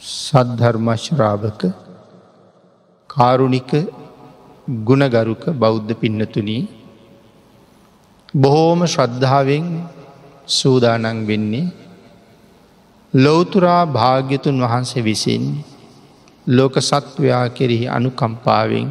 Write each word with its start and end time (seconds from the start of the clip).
සද්ධර්මශ්‍රාවක 0.00 1.62
කාරුණික 3.10 3.70
ගුණගරුක 4.84 5.42
බෞද්ධ 5.54 5.92
පින්නතුනී 5.94 6.68
බොහෝම 8.34 8.80
ශ්‍රද්ධාවෙන් 8.86 9.64
සූදානන් 10.48 11.18
වෙන්නේ 11.26 11.72
ලොවතුරා 13.14 13.82
භාග්‍යතුන් 13.88 14.62
වහන්සේ 14.62 15.02
විසින් 15.02 15.44
ලෝක 16.46 16.74
සත්වයා 16.80 17.46
කෙරෙහි 17.50 17.86
අනුකම්පාවෙන් 17.88 18.88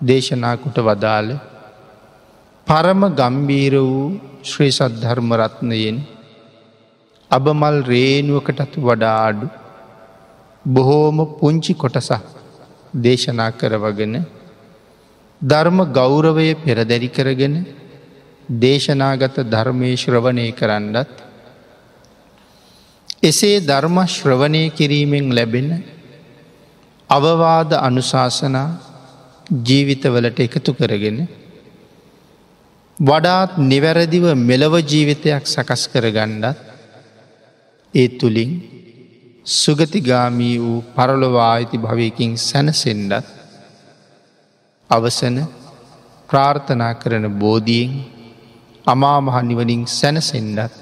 දේශනාකුට 0.00 0.78
වදාළ 0.80 1.30
පරම 2.66 3.02
ගම්බීර 3.12 3.74
වූ 3.80 4.06
ශ්‍රී 4.44 4.72
සද්ධර්මරත්නයෙන් 4.72 5.98
අබමල් 7.30 7.76
රේනුවකටත් 7.84 8.72
වඩා 8.80 9.18
අඩු 9.26 9.48
බොහෝම 10.64 11.38
පුංචි 11.38 11.74
කොටසක් 11.74 12.22
දේශනා 12.96 13.50
කරවගෙන 13.52 14.24
ධර්ම 15.40 15.78
ගෞරවය 15.92 16.54
පෙරදැරි 16.56 17.08
කරගෙන 17.08 17.54
දේශනාගත 18.48 19.36
ධර්මය 19.44 19.90
ශ්‍රවණය 19.96 20.46
කරන්නත් 20.52 21.10
එසේ 23.22 23.60
ධර්ම 23.60 23.96
ශ්‍රවණය 24.06 24.62
කිරීමෙන් 24.70 25.26
ලැබෙන 25.30 25.68
අවවාද 27.10 27.70
අනුශාසනා 27.80 28.68
ජීවිතවලට 29.64 30.38
එකතු 30.40 30.72
කරගෙන 30.72 31.18
වඩාත් 32.98 33.58
නිවැරදිව 33.60 34.24
මෙලව 34.40 34.74
ජීවිතයක් 34.82 35.44
සකස් 35.46 35.82
කරගන්නත් 35.88 36.56
ඒ 37.94 38.08
තුළින් 38.10 38.52
සුගතිගාමී 39.46 40.58
වූ 40.58 40.84
පරලොවා 40.94 41.52
අයිති 41.52 41.78
භවයකින් 41.78 42.38
සැනසෙන්ඩත් 42.38 43.26
අවසන 44.90 45.36
ප්‍රාර්ථනා 46.28 46.94
කරන 46.94 47.26
බෝධියෙන් 47.32 47.90
අමාමහනිවනින් 48.86 49.82
සැනසෙන්ඩත් 49.88 50.72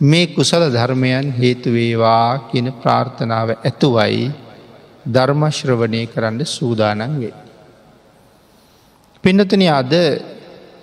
මේ 0.00 0.26
කුසල 0.26 0.62
ධර්මයන් 0.68 1.30
හේතුවේවා 1.32 2.38
කියන 2.48 2.72
ප්‍රාර්ථනාව 2.74 3.48
ඇතුවයි 3.54 4.26
ධර්මශ්‍රවනය 5.06 6.02
කරන්න 6.06 6.46
සූදානන් 6.46 7.20
වේ. 7.20 7.34
පිනතන 9.24 9.62
අද 9.70 9.92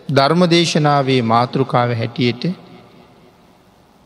ධර්මදේශනාවේ 0.10 1.22
මාතෘකාව 1.24 1.90
හැටියට 1.94 2.44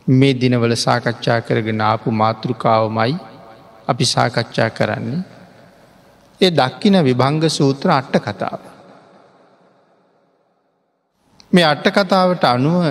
මේ 0.08 0.34
දිනවල 0.34 0.74
සාකච්ඡා 0.76 1.42
කරගෙන 1.42 1.82
ආපු 1.82 2.12
මාතෘකාවමයි 2.12 3.14
අපි 3.88 4.06
සාකච්ඡා 4.06 4.70
කරන්නේ. 4.70 5.24
ඒ 6.42 6.52
දක්කින 6.52 6.96
විභංග 7.04 7.44
සූත්‍ර 7.50 7.90
අට්ට 7.90 8.16
කතාව. 8.20 8.62
මේ 11.52 11.64
අට්ට 11.64 11.92
කතාවට 11.92 12.44
අනුව 12.46 12.84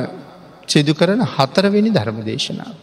සිදු 0.67 0.94
කරන 0.94 1.20
හතරවෙනි 1.27 1.91
ධර්මදේශනාව. 1.91 2.75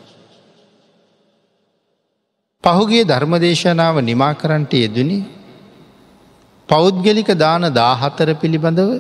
පහුගේ 2.64 3.04
ධර්මදේශනාව 3.04 3.96
නිමා 4.02 4.34
කරන්ට 4.34 4.74
යෙදනි 4.76 5.20
පෞද්ගලික 6.70 7.30
දාන 7.36 7.70
දාහතර 7.72 8.34
පිළිබඳව 8.34 8.92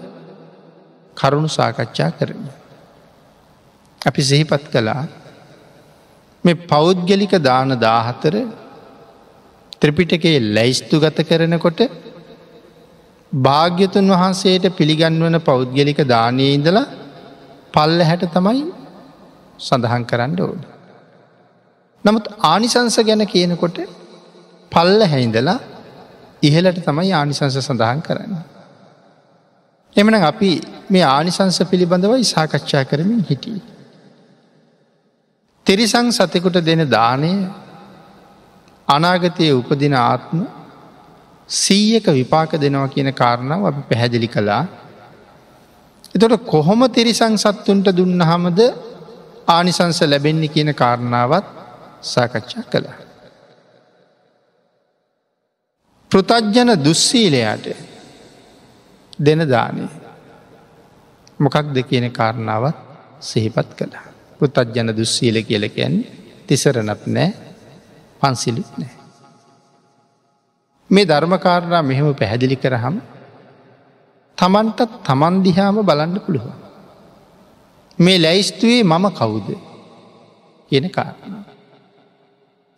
කරුණු 1.17 1.49
සාකච්ඡා 1.49 2.11
කරන. 2.11 2.45
අපි 4.01 4.21
සිහිපත් 4.21 4.65
කළා 4.71 5.22
මේ 6.43 6.61
පෞද්ගලික 6.65 7.33
දාන 7.41 7.69
දාහතර 7.79 8.33
ත්‍රිපිටකේ 9.81 10.35
ලැයිස්තු 10.49 10.99
ගත 10.99 11.27
කරනකොට 11.29 11.81
භාග්‍යතුන් 13.31 14.13
වහන්සේට 14.13 14.67
පිළිගන්වන 14.71 15.37
පෞද්ගලික 15.41 15.99
දානය 16.07 16.45
ඉඳලා 16.49 16.85
පල්ල 17.73 17.99
හැට 18.01 18.25
තමයි 18.29 18.63
සඳහන් 19.59 20.03
කරන්න 20.05 20.39
ඕන. 20.39 20.59
නමුත් 22.05 22.25
ආනිසංස 22.43 22.97
ගැන 23.01 23.25
කියනකොට 23.25 23.77
පල්ල 24.71 25.01
හැයිඳලා 25.05 25.59
ඉහලට 26.41 26.79
තමයි 26.81 27.11
ආනිසංස 27.13 27.57
සඳහන් 27.59 28.01
කරන්න. 28.01 28.33
එමන 29.95 30.15
අපි 30.23 30.51
මේ 30.89 31.05
ආනිසංස 31.07 31.59
පිළිබඳවයි 31.69 32.25
සාකච්ඡා 32.25 32.83
කරමින් 32.83 33.21
හිටිය. 33.29 33.61
තිරිසං 35.73 36.11
සතෙකුට 36.11 36.57
දෙන 36.61 36.81
දානය 36.87 37.31
අනාගතය 38.87 39.45
උපදින 39.51 39.95
ආත්ම 39.95 40.45
සීයක 41.49 42.05
විපාක 42.11 42.51
දෙනවා 42.53 42.87
කියන 42.87 43.09
කාරණාව 43.11 43.65
අපි 43.65 43.81
පැහැදිලි 43.89 44.27
කළා. 44.27 44.63
එතොට 46.15 46.45
කොහොම 46.45 46.81
තිරිසං 46.89 47.33
සත්තුන්ට 47.35 47.89
දුන්න 47.91 48.21
හමද 48.21 48.59
ආනිසංස 49.47 50.01
ලැබෙන්නේ 50.03 50.47
කියන 50.49 50.69
කාරණාවත් 50.73 51.45
සාකච්ඡා 52.03 52.63
කළා. 52.65 52.97
පෘතජ්ජන 56.11 56.69
දුස්සීලයාට 56.79 57.65
දෙන 59.19 59.41
දානය 59.47 59.83
මොකක්ද 61.39 61.77
කියන 61.83 62.11
කාරණාවත් 62.11 62.77
සහිපත් 63.21 63.69
කළා. 63.75 64.12
පෘතජ්ජන 64.43 64.89
දුස්සීල 64.91 65.37
කියල 65.41 65.65
කියන්නේ 65.69 66.11
තිසරනත් 66.47 67.03
නෑ 67.07 67.29
පන්සිලිත් 68.21 68.71
නෑ. 68.77 68.93
මේ 70.89 71.05
ධර්මකාරණා 71.05 71.81
මෙහෙම 71.81 72.07
පැහැදිලි 72.13 72.57
කරහම් 72.57 72.95
තමන්ටත් 74.37 74.91
තමන්දිහාම 75.01 75.77
බලන්න 75.81 76.19
පුළුවන්. 76.19 76.55
මේ 77.99 78.17
ලැයිස්තුවේ 78.19 78.83
මම 78.83 79.05
කවුද 79.11 79.47
කියන 80.71 80.85
කාරණ. 80.89 81.33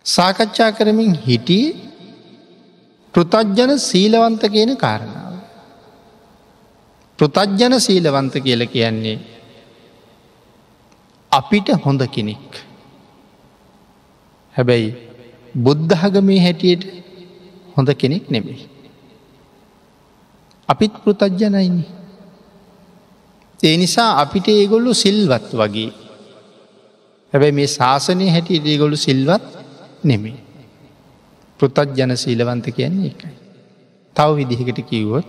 සාකච්ඡා 0.06 0.72
කරමින් 0.72 1.14
හිටිය 1.18 1.68
පෘතජ්ජන 3.14 3.72
සීලවන්ත 3.82 4.44
කියන 4.48 4.72
කාරණාව. 4.78 5.34
පෘතජ්ජන 7.20 7.74
සීලවන්ත 7.80 8.36
කියල 8.40 8.62
කියන්නේ 8.68 9.35
අපිට 11.38 11.68
හොඳ 11.86 12.02
කෙනෙක්. 12.16 12.48
හැබැයි 14.56 14.90
බුද්ධහගමේ 15.66 16.40
හැටියට 16.46 16.84
හොඳ 17.76 17.90
කෙනෙක් 18.02 18.26
නෙමෙයි. 18.30 18.64
අපිත් 20.70 20.94
පෘතජ්ජනයින්නේ. 21.04 21.90
ඒ 23.60 23.76
නිසා 23.78 24.10
අපිට 24.24 24.48
ඒගොල්ලු 24.50 24.92
සිල්වත් 25.04 25.48
වගේ. 25.62 25.92
හැබැයි 27.34 27.58
මේ 27.60 27.70
ශාසනය 27.78 28.26
හැටියට 28.36 28.68
ඒගොලු 28.68 28.98
සිල්වත් 28.98 29.46
නෙමේ. 30.04 30.38
පෘතජ්ජන 31.60 32.12
සීලවන්ත 32.24 32.66
කියන්නේ 32.78 33.12
එකයි. 33.14 33.34
තව 34.16 34.30
විදිහකට 34.38 34.80
කිව්වොත් 34.90 35.28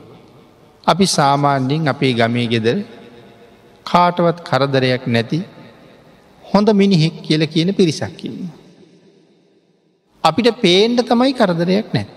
අපි 0.87 1.07
සාමාන්‍යෙන් 1.09 1.89
අපේ 1.93 2.13
ගමේ 2.13 2.47
ගෙදර 2.53 2.79
කාටවත් 3.87 4.39
කරදරයක් 4.49 5.05
නැති 5.07 5.39
හොඳ 6.57 6.69
මිනිහෙක් 6.75 7.17
කියල 7.23 7.43
කියන 7.47 7.75
පිරිසක්කින්න. 7.75 8.39
අපිට 10.25 10.49
පේන්ඩ 10.61 11.05
තමයි 11.05 11.35
කරදරයක් 11.35 11.93
නැත්. 11.93 12.15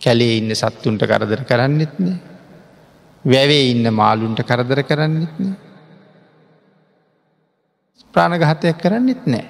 කැලේ 0.00 0.38
ඉන්න 0.38 0.54
සත්තුන්ට 0.54 1.02
කරදර 1.04 1.42
කරන්නෙත්නේ 1.44 2.16
වැවේ 3.24 3.70
ඉන්න 3.70 3.86
මාලුන්ට 3.92 4.40
කරදර 4.40 4.80
කරන්නෙත්න. 4.82 5.48
ප්‍රාණගහතයක් 8.14 8.78
කරන්නෙත් 8.78 9.26
නෑ. 9.26 9.46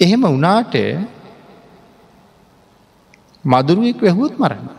එහෙම 0.00 0.24
වනාට 0.28 0.74
මදුරුවෙක් 3.44 4.00
වැැහුවොත් 4.00 4.38
මරන්න. 4.38 4.70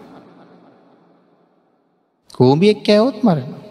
කෝමියෙක් 2.33 2.81
කෑවොත් 2.83 3.21
මරන්න. 3.24 3.65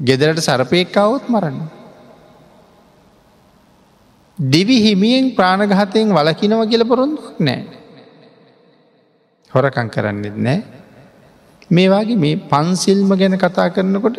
ගෙදරට 0.00 0.40
සරපයෙක්කාවොත් 0.40 1.28
මරන්න. 1.28 1.60
දිවි 4.38 4.76
හිමියෙන් 4.80 5.34
ප්‍රාණගහතයෙන් 5.34 6.10
වලකිනව 6.10 6.62
කියල 6.68 6.84
පොරොන්දුක් 6.84 7.40
නෑ. 7.40 7.64
හොරකං 9.52 9.88
කරන්නෙත් 9.88 10.36
නෑ 10.38 10.58
මේවාගේ 11.70 12.16
මේ 12.16 12.42
පන්සිල්ම 12.50 13.10
ගැන 13.16 13.36
කතා 13.36 13.68
කරනකොට 13.68 14.18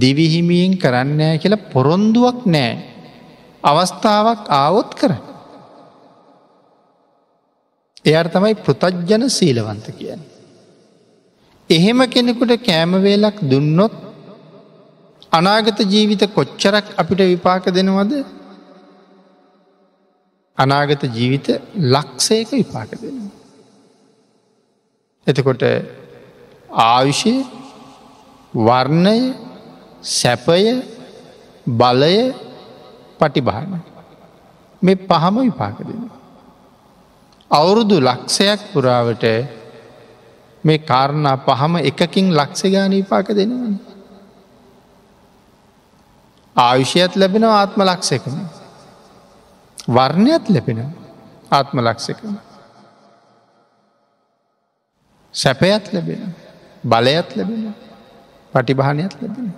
දිවිහිමියෙන් 0.00 0.74
කරන්නෑ 0.78 1.38
කියලා 1.38 1.66
පොරොන්දුවක් 1.72 2.40
නෑ. 2.46 2.72
අවස්ථාවක් 3.64 4.42
ආවොත් 4.52 4.90
කර. 4.94 5.12
එයට 8.04 8.32
තමයි 8.34 8.54
පෘතජ්ජන 8.66 9.24
සීලවන්ත 9.30 9.86
කියන්න. 9.98 10.22
එහෙම 11.70 12.00
කෙනෙකුට 12.06 12.54
කෑමවේලක් 12.60 13.36
දුන්නොත් 13.50 13.94
අනාගත 15.32 15.78
ජීවිත 15.86 16.22
කොච්චරක් 16.34 16.86
අපිට 16.96 17.20
විපාක 17.24 17.64
දෙනවද 17.70 18.12
අනාගත 20.58 21.02
ජීවිත 21.08 21.46
ලක්ෂයක 21.92 22.50
විපාක 22.52 22.90
දෙන. 23.00 23.16
එතකොට 25.26 25.62
ආයුෂය 26.84 27.34
වර්ණය 28.58 29.18
සැපය 30.10 30.64
බලය 31.66 32.16
පටිභාන 33.18 33.72
මේ 34.82 35.00
පහම 35.02 35.36
විපාක 35.40 35.78
දෙන. 35.80 36.02
අවුරුදු 37.50 37.96
ලක්ෂයක් 38.00 38.60
පුරාවට 38.72 39.24
මේ 40.64 40.84
කාරණා 40.90 41.36
පහම 41.38 41.74
එකකින් 41.82 42.26
ලක්ෂගාන 42.32 42.92
විපාක 42.92 43.28
දෙනවන. 43.30 43.91
ආයුෂයත් 46.56 47.16
ලැබෙන 47.16 47.44
ආත්ම 47.44 47.80
ලක්ෂකම. 47.82 48.36
වර්ණයත් 49.88 50.44
ලැබෙන 50.48 50.78
ආත්ම 51.50 51.76
ලක්ෂකම. 51.78 52.34
සැපයත් 55.34 55.84
ලැබෙන 55.92 56.34
බලයත් 56.84 57.28
ලැබෙන 57.36 57.74
පටිභානයක් 58.52 59.14
ලැබෙන. 59.22 59.52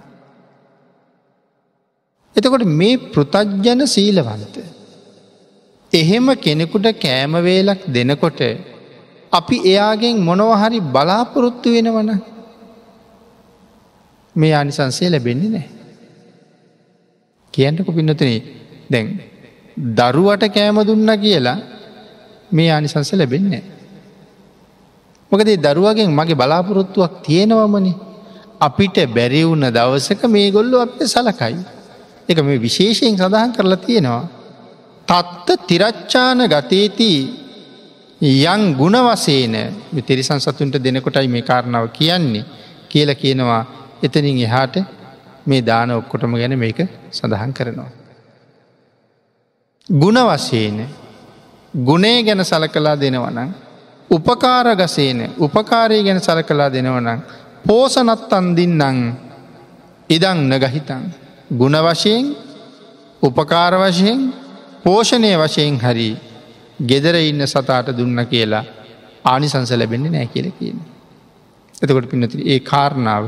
එතකොට 2.36 2.64
මේ 2.64 2.96
පෘතජ්ජන 3.14 3.80
සීලවන්ත. 3.86 4.56
එහෙම 5.92 6.26
කෙනෙකුට 6.36 6.86
කෑමවේලක් 6.96 7.80
දෙනකොට 7.88 8.40
අපි 9.32 9.56
එයාගෙන් 9.64 10.16
මොනවහරි 10.20 10.78
බලාපොරොත්තු 10.94 11.68
වෙනවන 11.76 12.10
මේ 14.36 14.54
අනිසන්සේ 14.54 15.10
ලැබෙන්නේ 15.10 15.50
නෑ. 15.50 15.83
කියන්නක 17.54 17.88
පින්නතන 17.88 18.32
දැන් 18.90 19.06
දරුවට 19.76 20.44
කෑම 20.48 20.78
දුන්න 20.82 21.10
කියලා 21.18 21.58
මේ 22.50 22.70
අනිසංස 22.70 23.12
ලැබෙන්නේ. 23.12 23.62
මොකදේ 25.32 25.56
දරුවගෙන් 25.58 26.10
මගේ 26.10 26.34
බලාපොරොත්තුවක් 26.34 27.14
තියෙනවමනි 27.22 27.92
අපිට 28.60 28.96
බැරිවුන්න 29.08 29.66
දවසක 29.68 30.22
මේ 30.26 30.50
ගොල්ලු 30.50 30.76
අපට 30.78 31.00
සලකයි. 31.06 31.56
එක 32.28 32.38
මේ 32.40 32.58
විශේෂයෙන් 32.58 33.16
සඳහන් 33.16 33.50
කරලා 33.52 33.76
තියෙනවා. 33.78 34.24
තත්ත 35.08 35.48
තිරච්චාන 35.68 36.38
ගතේති 36.46 37.10
යං 38.20 38.62
ගුණ 38.72 38.96
වසේන 39.04 39.54
තිරිසන් 40.00 40.40
සතුන්ට 40.40 40.76
දෙනකොටයි 40.78 41.28
මේ 41.28 41.42
කාරණාව 41.42 41.86
කියන්නේ 41.90 42.44
කියල 42.88 43.10
කියනවා 43.14 43.62
එතනින් 44.02 44.38
එහාට 44.38 44.76
මේ 45.46 45.62
දාන 45.62 45.90
ඔක්කොටම 45.92 46.34
ගැන 46.34 46.58
මේක 46.58 46.78
සඳහන් 47.10 47.52
කරනවා. 47.52 47.90
ගුණ 49.88 50.18
වශයෙන් 50.26 50.78
ගුණේ 51.74 52.22
ගැන 52.22 52.40
සලකලා 52.42 52.96
දෙනවනම් 52.96 53.50
උපකාරගසේන 54.10 55.20
උපකාරය 55.38 56.02
ගැන 56.02 56.20
සලකලා 56.20 56.68
දෙනවනම් 56.68 57.20
පෝසනත් 57.66 58.32
අන්දින්නං 58.32 58.98
ඉදං 60.10 60.40
නගහිතන් 60.50 61.04
ගුණ 61.52 61.76
වශයෙන් 61.82 62.24
උපකාර 63.22 63.74
වශයෙන් 63.80 64.32
පෝෂණය 64.82 65.32
වශයෙන් 65.36 65.76
හරි 65.78 66.10
ගෙදර 66.80 67.16
ඉන්න 67.22 67.46
සතාට 67.46 67.88
දුන්න 67.90 68.20
කියලා 68.26 68.64
ආනිසංස 69.24 69.70
ලැබෙන්නේ 69.72 70.10
නෑ 70.10 70.26
කියල 70.26 70.48
කියන. 70.52 70.78
එතකොට 71.74 72.08
පින්නති 72.10 72.42
ඒ 72.44 72.60
කාරණාව 72.62 73.26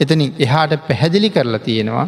එතනින් 0.00 0.30
එහාට 0.38 0.72
පැහැදිලි 0.88 1.30
කරලා 1.30 1.58
තියෙනවා 1.60 2.06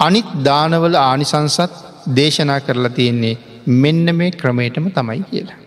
අනිත් 0.00 0.28
දානවල 0.44 0.96
ආනිසංසත් 1.00 1.72
දේශනා 2.14 2.60
කරලා 2.60 2.90
තියෙන්නේ 2.90 3.34
මෙන්න 3.76 4.06
මේ 4.14 4.30
ක්‍රමයටම 4.32 4.86
තමයි 4.90 5.22
කියලා. 5.22 5.58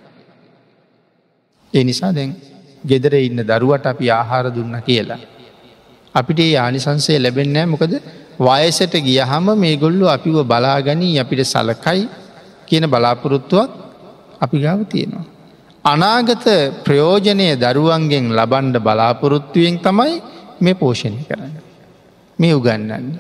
ඒ 1.73 1.83
නිසා 1.83 2.11
දැන් 2.11 2.31
ගෙදර 2.83 3.13
ඉන්න 3.19 3.41
දරුවට 3.43 3.85
අපි 3.85 4.11
ආහාර 4.11 4.45
දුන්න 4.49 4.75
කියලා. 4.81 5.19
අපිට 6.15 6.39
ඒ 6.39 6.55
ආනිසංසය 6.57 7.17
ලැබෙන්නෑ 7.17 7.65
මොකද 7.65 7.93
වයසට 8.39 8.95
ගියහම 9.01 9.47
මේ 9.55 9.75
ගොල්ලු 9.77 10.05
අපිව 10.07 10.37
බලාගනී 10.43 11.19
අපිට 11.19 11.43
සලකයි 11.45 12.01
කියන 12.67 12.85
බලාපොරොත්තුවක් 12.85 13.69
අපි 14.41 14.57
ගාව 14.57 14.81
තියෙනවා. 14.85 15.25
අනාගත 15.89 16.45
ප්‍රයෝජනය 16.83 17.47
දරුවන්ගෙන් 17.57 18.25
ලබන්ඩ 18.31 18.77
බලාපොරොත්තුවෙන් 18.79 19.79
තමයි 19.79 20.13
මේ 20.59 20.75
පෝෂණය 20.75 21.23
කරන්න. 21.23 21.53
මේ 22.39 22.53
උගන්නන්නේ. 22.53 23.19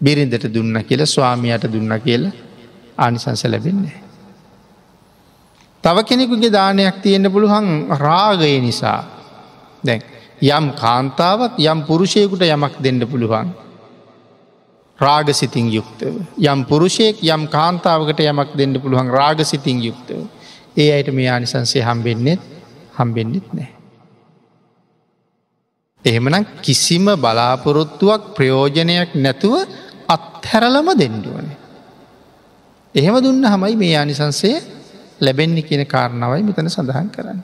බිරිඳට 0.00 0.46
දුන්න 0.46 0.76
කියලා 0.82 1.06
ස්වාමියයට 1.08 1.72
දුන්න 1.72 1.92
කියලා 2.00 2.32
ආනිසංස 2.98 3.44
ලැබෙන්නේ. 3.46 3.98
තව 5.84 5.96
කෙනෙකුගේ 6.02 6.50
දානයක් 6.50 6.96
තියෙන්න්න 7.02 7.32
පුළුවන් 7.32 7.66
රාගය 7.98 8.54
නිසා 8.60 9.00
දැන් 9.84 10.00
යම් 10.48 10.66
කාන්තාවක් 10.74 11.60
යම් 11.62 11.80
පුරුෂයකුට 11.82 12.42
යමක් 12.46 12.74
දෙන්න 12.80 13.00
පුළුවන් 13.06 13.48
රාගසිතින් 14.98 15.66
යුක්තව 15.70 16.14
යම් 16.42 16.60
පුරුෂයෙක් 16.64 17.20
යම් 17.24 17.42
කාන්තාවකට 17.48 18.20
යමක් 18.22 18.50
දෙන්න 18.54 18.74
පුළුවන් 18.76 19.10
රාගසිතින් 19.10 19.82
යුක්තව 19.82 20.20
ඒ 20.76 20.90
අයට 20.92 21.08
මේ 21.10 21.28
ආනිසන්සේ 21.28 21.82
හම්බෙන්නෙත් 21.82 22.40
හම්බෙන්න්නෙත් 22.94 23.46
නෑ. 23.52 23.70
එහෙමනම් 26.04 26.46
කිසිම 26.60 27.06
බලාපොරොත්තුවක් 27.16 28.22
ප්‍රයෝජනයක් 28.36 29.10
නැතුව 29.16 29.54
අත්හැරලම 30.08 30.88
දෙන්ඩුවනේ. 30.94 31.58
එහෙම 32.94 33.16
දුන්න 33.22 33.44
හමයි 33.44 33.74
මේ 33.76 33.94
ආනිසන්සේ 33.96 34.56
ලැබෙන්නේ 35.20 35.62
කියන 35.62 35.86
කාරණාවයි 35.86 36.42
මෙතන 36.42 36.68
සඳහන් 36.68 37.08
කරන්න. 37.10 37.40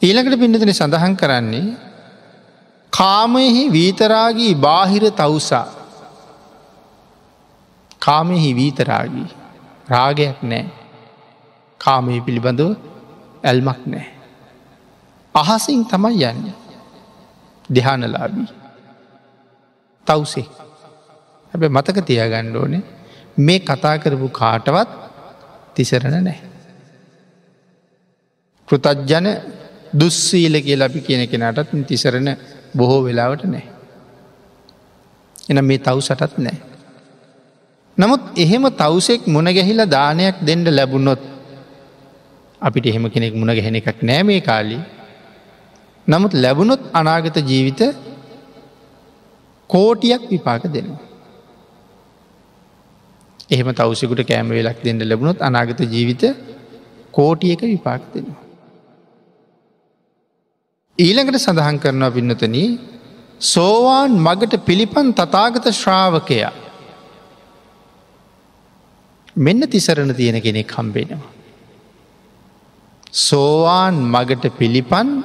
ඊළකට 0.00 0.36
පින්නතන 0.36 0.72
සඳහන් 0.72 1.14
කරන්නේ 1.14 1.66
කාමයෙහි 2.92 3.64
වීතරාගී 3.70 4.54
බාහිර 4.56 5.04
තවුසා 5.12 5.68
කාමෙහි 7.98 8.50
වීතරාගී 8.54 9.28
රාගයක් 9.90 10.38
නෑ 10.42 10.64
කාමය 11.80 12.20
පිළිබඳව 12.26 12.70
ඇල්මක් 13.42 13.80
නෑ. 13.86 14.06
අහසින් 15.34 15.82
තමයි 15.84 16.24
යන්න 16.24 16.42
දෙහානලාබී 17.68 18.48
තවසේ 20.06 20.46
හැබ 21.52 21.62
මතක 21.68 21.98
තියාගණ්ඩ 22.02 22.56
ඕනේ 22.56 22.82
මේ 23.38 23.60
කතා 23.60 23.96
කරපු 23.98 24.28
කාටවත් 24.30 24.90
තිසරණ 25.76 26.16
නෑ. 26.20 26.38
කෘතජ්ජන 28.68 29.28
දුස්සීල 29.94 30.56
කිය 30.64 30.76
ලබි 30.76 31.00
කියන 31.00 31.22
කෙනටත් 31.28 31.76
තිසරණ 31.88 32.30
බොහෝ 32.76 33.04
වෙලාවට 33.04 33.44
නෑ. 33.46 33.64
එන 35.48 35.64
මේ 35.64 35.78
තව් 35.80 35.98
සටත් 36.00 36.36
නෑ. 36.38 36.58
නමුත් 38.00 38.22
එහෙම 38.36 38.64
තවසෙක් 38.74 39.22
මුණගැහිලා 39.26 39.88
දානයක් 39.88 40.36
දෙන්ඩ 40.42 40.68
ලැබුණොත් 40.70 41.22
අපිට 42.62 42.86
එහෙම 42.86 43.04
කෙනෙක් 43.08 43.34
මුණ 43.34 43.52
ගැහෙන 43.52 43.76
එකක් 43.76 44.02
නෑ 44.02 44.22
මේ 44.22 44.40
කාලී. 44.40 44.82
නමුත් 46.06 46.32
ලැබුණොත් 46.34 46.82
අනාගත 46.92 47.36
ජීවිත 47.42 47.80
කෝටියක් 49.70 50.22
විපාක 50.28 50.64
දෙනවා. 50.68 51.00
එහෙම 53.50 53.72
තවසකුට 53.72 54.22
කෑම 54.24 54.48
වෙලක් 54.50 54.78
දෙන්න 54.84 55.02
ලැබුණොත් 55.02 55.40
අනාගත 55.40 55.80
ජීවිත 55.86 56.24
කෝටියක 57.12 57.62
විපාක් 57.64 58.02
දෙනවා. 58.14 58.40
ඊළඟට 60.98 61.38
සඳහන් 61.38 61.76
කරනවා 61.78 62.10
පින්නතන 62.10 62.56
සෝවාන් 63.46 64.10
මගට 64.18 64.64
පිළිපන් 64.64 65.08
තතාගත 65.12 65.66
ශ්‍රාවකයා 65.74 66.52
මෙන්න 69.36 69.60
තිසරණ 69.68 70.14
තියෙන 70.14 70.42
කෙනෙක් 70.42 70.72
හම්බෙනවා. 70.72 71.30
සෝවාන් 73.12 73.94
මගට 73.94 74.56
පිළිපන් 74.58 75.24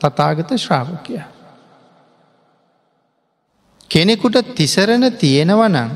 තතාගත 0.00 0.50
ශ්‍රාවකයා. 0.56 1.26
කෙනෙකුට 3.90 4.54
තිසරණ 4.54 5.12
තියෙනවනං 5.14 5.90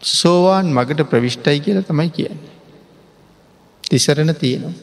සෝවාන් 0.00 0.66
මගට 0.68 1.08
ප්‍රවිෂ්ටයි 1.10 1.60
කියල 1.60 1.82
තමයි 1.82 2.10
කියන්නේ. 2.10 2.54
තිසරණ 3.84 4.34
තියෙනවා. 4.34 4.74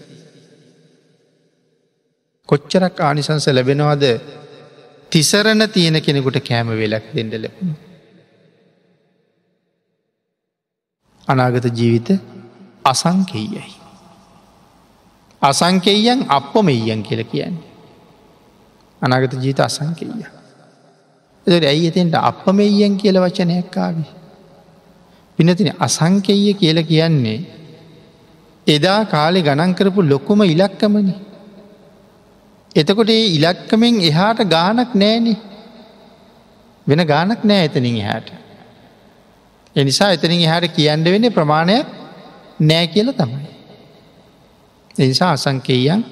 කොච්චරක් 2.49 2.99
ආනිසංස 2.99 3.47
ලැබෙනවාද 3.49 4.03
තිසරණ 5.11 5.69
තියෙන 5.69 6.01
කෙනෙකුට 6.01 6.39
කෑම 6.41 6.67
වෙලක් 6.73 7.05
දෙඩ 7.13 7.33
ලැබෙන. 7.35 7.92
අනාගත 11.27 11.65
ජීවිත 11.71 12.09
අසංකෙයයි. 12.85 13.63
අසංකෙයන් 15.41 16.25
අප 16.29 16.53
මෙයන් 16.61 17.03
කියල 17.03 17.23
කියන්නේ. 17.23 17.63
අනාගත 19.01 19.33
ජීත 19.35 19.59
අසංකෙය. 19.59 20.09
එතට 21.47 21.65
ඇයි 21.65 21.87
එතෙන්ට 21.87 22.15
අප 22.15 22.45
මෙයියන් 22.49 22.97
කියල 22.97 23.17
වචනයක්කාවි. 23.17 24.05
පිනතින 25.39 25.69
අසංකෙය 25.79 26.53
කියල 26.53 26.77
කියන්නේ 26.83 27.39
එදා 28.67 28.99
කාලෙ 29.05 29.39
ගණන්කරපු 29.41 30.01
ලොකුම 30.03 30.41
ඉලක්කමනි. 30.43 31.15
එතකොට 32.75 33.09
ඒ 33.09 33.25
ඉලක්කමෙන් 33.29 33.95
එහාට 34.01 34.39
ගානක් 34.47 34.93
නෑනේ 34.95 35.37
වෙන 36.87 37.01
ගානක් 37.05 37.43
නෑ 37.43 37.65
එතනින් 37.65 37.97
එහාට. 37.97 38.29
එනිසා 39.75 40.11
එතනින් 40.11 40.41
එහාට 40.41 40.67
කියන්න 40.69 41.03
වෙන්නේ 41.05 41.29
ප්‍රමාණයක් 41.29 41.87
නෑ 42.61 42.87
කියල 42.87 43.09
තමයි. 43.13 43.47
එනිසා 44.95 45.31
අසංකේයන් 45.31 46.05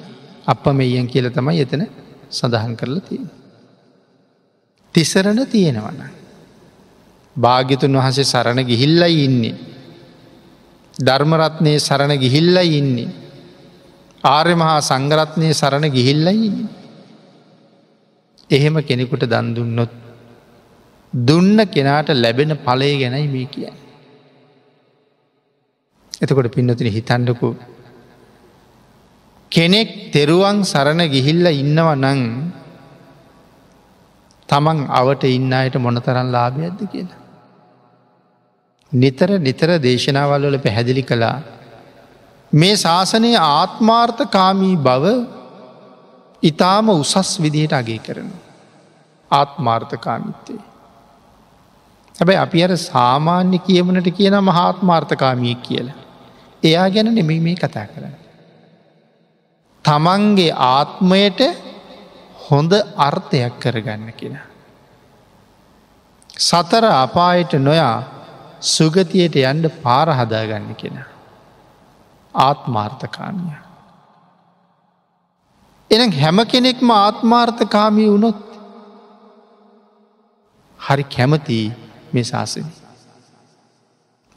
අප 0.46 0.66
මෙයන් 0.72 1.08
කියල 1.08 1.30
තමයි 1.30 1.62
එතන 1.62 1.86
සඳහන් 2.30 2.76
කරලා 2.76 3.02
තියෙන. 3.02 3.30
තිසරණ 4.96 5.46
තියෙනවන. 5.48 6.02
භාග්‍යතුන් 7.36 7.94
වහසේ 7.94 8.26
සරණ 8.26 8.66
ගිහිල්ලයි 8.66 9.24
ඉන්නේ. 9.26 9.56
ධර්මරත්නය 10.94 11.80
සරණ 11.80 12.18
ගිහිල්ලයි 12.18 12.78
ඉන්නේ. 12.78 13.10
ආර්ය 14.24 14.56
මහා 14.56 14.82
සංගරත්නය 14.82 15.54
සරණ 15.54 15.86
ගිහිල්ලයි 15.90 16.46
ඉන්නේ. 16.48 16.70
එහෙම 18.50 18.76
කෙනෙකුට 18.82 19.24
දන්දුන්නොත් 19.24 19.92
දුන්න 21.14 21.58
කෙනාට 21.68 22.10
ලැබෙන 22.16 22.58
පලය 22.58 22.92
ගැනයි 22.98 23.28
මේ 23.28 23.48
කිය. 23.48 23.70
එතකොට 26.22 26.50
පින්නතින 26.50 26.88
හිතන්ඩකු 26.90 27.50
කෙනෙක් 29.52 29.90
තෙරුවන් 30.12 30.64
සරණ 30.64 31.02
ගිහිල්ල 31.08 31.48
ඉන්නව 31.54 31.90
නං 31.96 32.22
තමන් 34.50 34.80
අවට 34.92 35.24
ඉන්න 35.30 35.52
අයට 35.54 35.76
මොනතරන් 35.78 36.32
ලාභයක්ද 36.32 36.80
කියලා. 36.88 37.20
නිතර 38.92 39.30
නිතර 39.40 39.70
දේශනාවල් 39.80 40.44
වල 40.44 40.58
පැහැදිලි 40.58 41.04
කළා 41.04 41.38
මේ 42.52 42.76
ශාසනය 42.78 43.32
ආත්මාර්ථකාමී 43.36 44.76
බව 44.80 45.06
ඉතාම 46.44 46.90
උසස් 46.92 47.32
විදියට 47.40 47.74
අගේ 47.74 48.00
කරන. 48.00 48.32
ආත්මාර්ථකාමිත්තේ. 49.32 50.71
හැබැයි 52.22 52.38
අපි 52.38 52.64
අර 52.64 52.78
සාමාන්‍ය 52.78 53.60
කියවනට 53.60 54.08
කියන 54.10 54.36
මහාත්මාර්ථකාමිය 54.44 55.56
කියලා. 55.56 55.96
එයා 56.64 56.90
ගැන 56.90 57.16
නෙමෙයි 57.16 57.40
මේ 57.40 57.56
කතා 57.56 57.86
කරන්න. 57.88 58.16
තමන්ගේ 59.86 60.52
ආත්මයට 60.52 61.42
හොඳ 62.52 62.74
අර්ථයක් 62.98 63.60
කරගන්න 63.60 64.14
කියෙන. 64.14 64.40
සතර 66.40 66.86
අපායට 66.86 67.54
නොයා 67.60 68.04
සුගතියට 68.60 69.36
යන්ඩ 69.36 69.66
පාරහදාගන්න 69.84 70.76
කෙන. 70.76 71.04
ආත්මාර්ථකාමිය. 72.36 73.60
එන 75.92 76.12
හැම 76.14 76.38
කෙනෙක්ම 76.46 76.90
ආත්මාර්ථකාමී 76.92 78.12
වුණොත් 78.12 78.42
හරි 80.80 81.04
කැමති 81.04 81.62
මේ 82.14 82.24
ශාසන. 82.24 82.66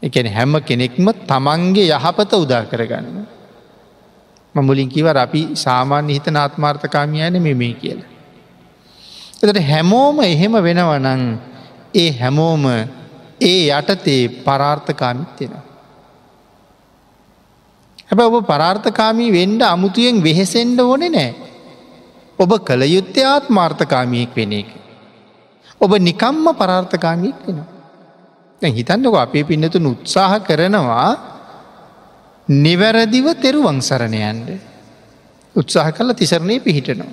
එකන 0.03 0.27
හැම 0.29 0.53
කෙනෙක්ම 0.63 1.07
තමන්ගේ 1.25 1.87
යහපත 1.91 2.33
උදා 2.35 2.65
කරගන්න. 2.65 3.27
මමුලින් 4.55 4.89
කිවර 4.89 5.17
අපි 5.17 5.43
සාමාන්‍ය 5.57 6.13
හිත 6.13 6.27
නාත්මාර්ථකාමියන 6.29 7.41
මෙමේ 7.41 7.75
කියලා. 7.75 8.11
එතට 9.43 9.61
හැමෝම 9.63 10.21
එහෙම 10.23 10.55
වෙනවනං 10.61 11.23
ඒ 11.95 12.11
හැමෝම 12.13 12.65
ඒ 13.43 13.63
යටතේ 13.71 14.23
පරාර්ථකාමිත්වෙන. 14.45 15.55
හැබ 18.09 18.21
ඔබ 18.21 18.37
පරාර්ථකාමී 18.47 19.33
වෙන්ඩ 19.33 19.63
අමුතුයෙන් 19.65 20.23
වෙහෙසෙන්ඩ 20.23 20.79
ඕනෙ 20.81 21.09
නෑ. 21.09 21.35
ඔබ 22.39 22.51
කළ 22.61 22.83
යුත්තේ 22.87 23.27
ආත්මාර්ථකාමියෙක් 23.27 24.33
වෙන 24.37 24.53
එක. 24.53 24.71
ඔබ 25.81 25.93
නිකම්ම 26.01 26.47
පරාර්ථකාමියෙක් 26.55 27.39
වෙනවා. 27.43 27.69
හිතන්නක 28.63 29.17
අපේ 29.17 29.45
පින්නතුන් 29.45 29.87
උත්සාහ 29.87 30.33
කරනවා 30.41 31.09
නිවැරදිව 32.49 33.27
තෙරුවන් 33.37 33.79
සරණයන්ට 33.81 34.49
උත්සාහ 35.55 35.91
කල 35.91 36.13
තිසරණය 36.13 36.61
පිහිටනවා. 36.61 37.13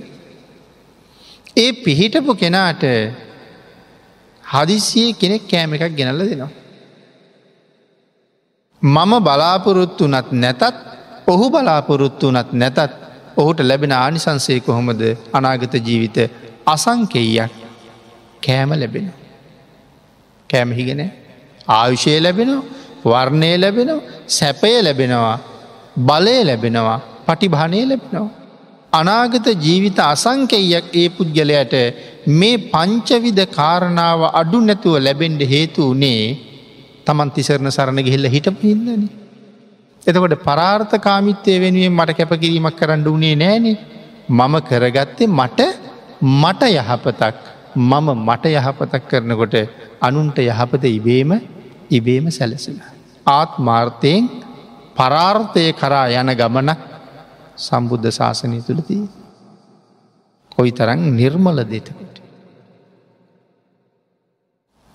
ඒ 1.55 1.71
පිහිටපු 1.75 2.31
කෙනාට 2.35 2.83
හදිසියේ 4.43 5.13
කෙනෙක් 5.13 5.43
කෑම 5.43 5.73
එකක් 5.73 5.95
ගෙනල්ල 5.95 6.21
දෙනවා. 6.21 6.51
මම 8.81 9.13
බලාපොරොත්තු 9.19 10.03
වනත් 10.05 10.31
නැතත් 10.33 10.75
ඔහු 11.27 11.45
බලාපොරොත්තු 11.49 12.27
වනත් 12.27 12.49
නැතත් 12.53 12.93
ඔහුට 13.37 13.59
ලැබෙන 13.61 13.93
ආනිසන්සේ 13.93 14.59
කොහොමද 14.59 15.01
අනාගත 15.33 15.73
ජීවිත 15.79 16.17
අසංකෙයක් 16.65 17.60
කෑම 18.41 18.71
ලැබෙන. 18.73 19.07
කෑමහිගෙන 20.49 21.01
ආයුෂය 21.69 22.19
ලැබෙනවා 22.19 22.63
වර්ණය 23.05 23.51
ලැබෙනවා 23.57 24.01
සැපය 24.29 24.73
ලැබෙනවා 24.81 25.37
බලය 25.99 26.37
ලැබෙනවා 26.43 26.99
පටිභානය 27.27 27.81
ලැබෙනවා. 27.83 28.29
අනාගත 28.93 29.47
ජීවිත 29.57 29.99
අසංකෙයක් 30.03 30.85
ඒ 30.93 31.07
පුද්ගලයට 31.09 31.75
මේ 32.33 32.61
පංචවිධ 32.67 33.43
කාරණාව 33.49 34.21
අඩු 34.33 34.59
නැතුව 34.61 34.95
ලැබෙන්ඩ 34.99 35.41
හේතු 35.45 35.83
වනේ 35.91 36.23
තමන් 37.05 37.31
තිසරණ 37.31 37.69
සරණ 37.69 37.99
ගිහිල්ල 37.99 38.27
හිට 38.27 38.49
පිහිදන. 38.53 39.03
එතකොට 40.03 40.35
පරාර්ථ 40.41 40.95
කාමිත්‍යය 40.99 41.57
වෙනුවෙන් 41.59 41.93
මට 41.93 42.17
කැපකිරීමක් 42.19 42.75
කරන්න 42.75 43.07
වනේ 43.07 43.35
නෑනේ 43.35 43.77
මම 44.29 44.55
කරගත්තේ 44.63 45.27
මට 45.29 45.59
මට 46.41 46.61
යහපතක් 46.73 47.50
මම 47.75 48.07
මට 48.19 48.45
යහපතක් 48.51 49.03
කරනකොට 49.07 49.55
අනුන්ට 49.99 50.37
යහපත 50.39 50.83
ඉබේම 50.85 51.31
ඉබේම 51.89 52.25
සැලසෙන. 52.29 52.81
ආත්මාර්ථයෙන් 53.27 54.29
පරාර්ථය 54.95 55.73
කරා 55.73 56.07
යන 56.11 56.29
ගමනක් 56.31 56.79
සම්බුද්ධ 57.57 58.09
ශාසනය 58.09 58.61
තුළතිී. 58.61 59.09
කොයි 60.51 60.71
තරන් 60.71 60.99
නිර්මල 61.11 61.59
දෙතකට. 61.63 62.15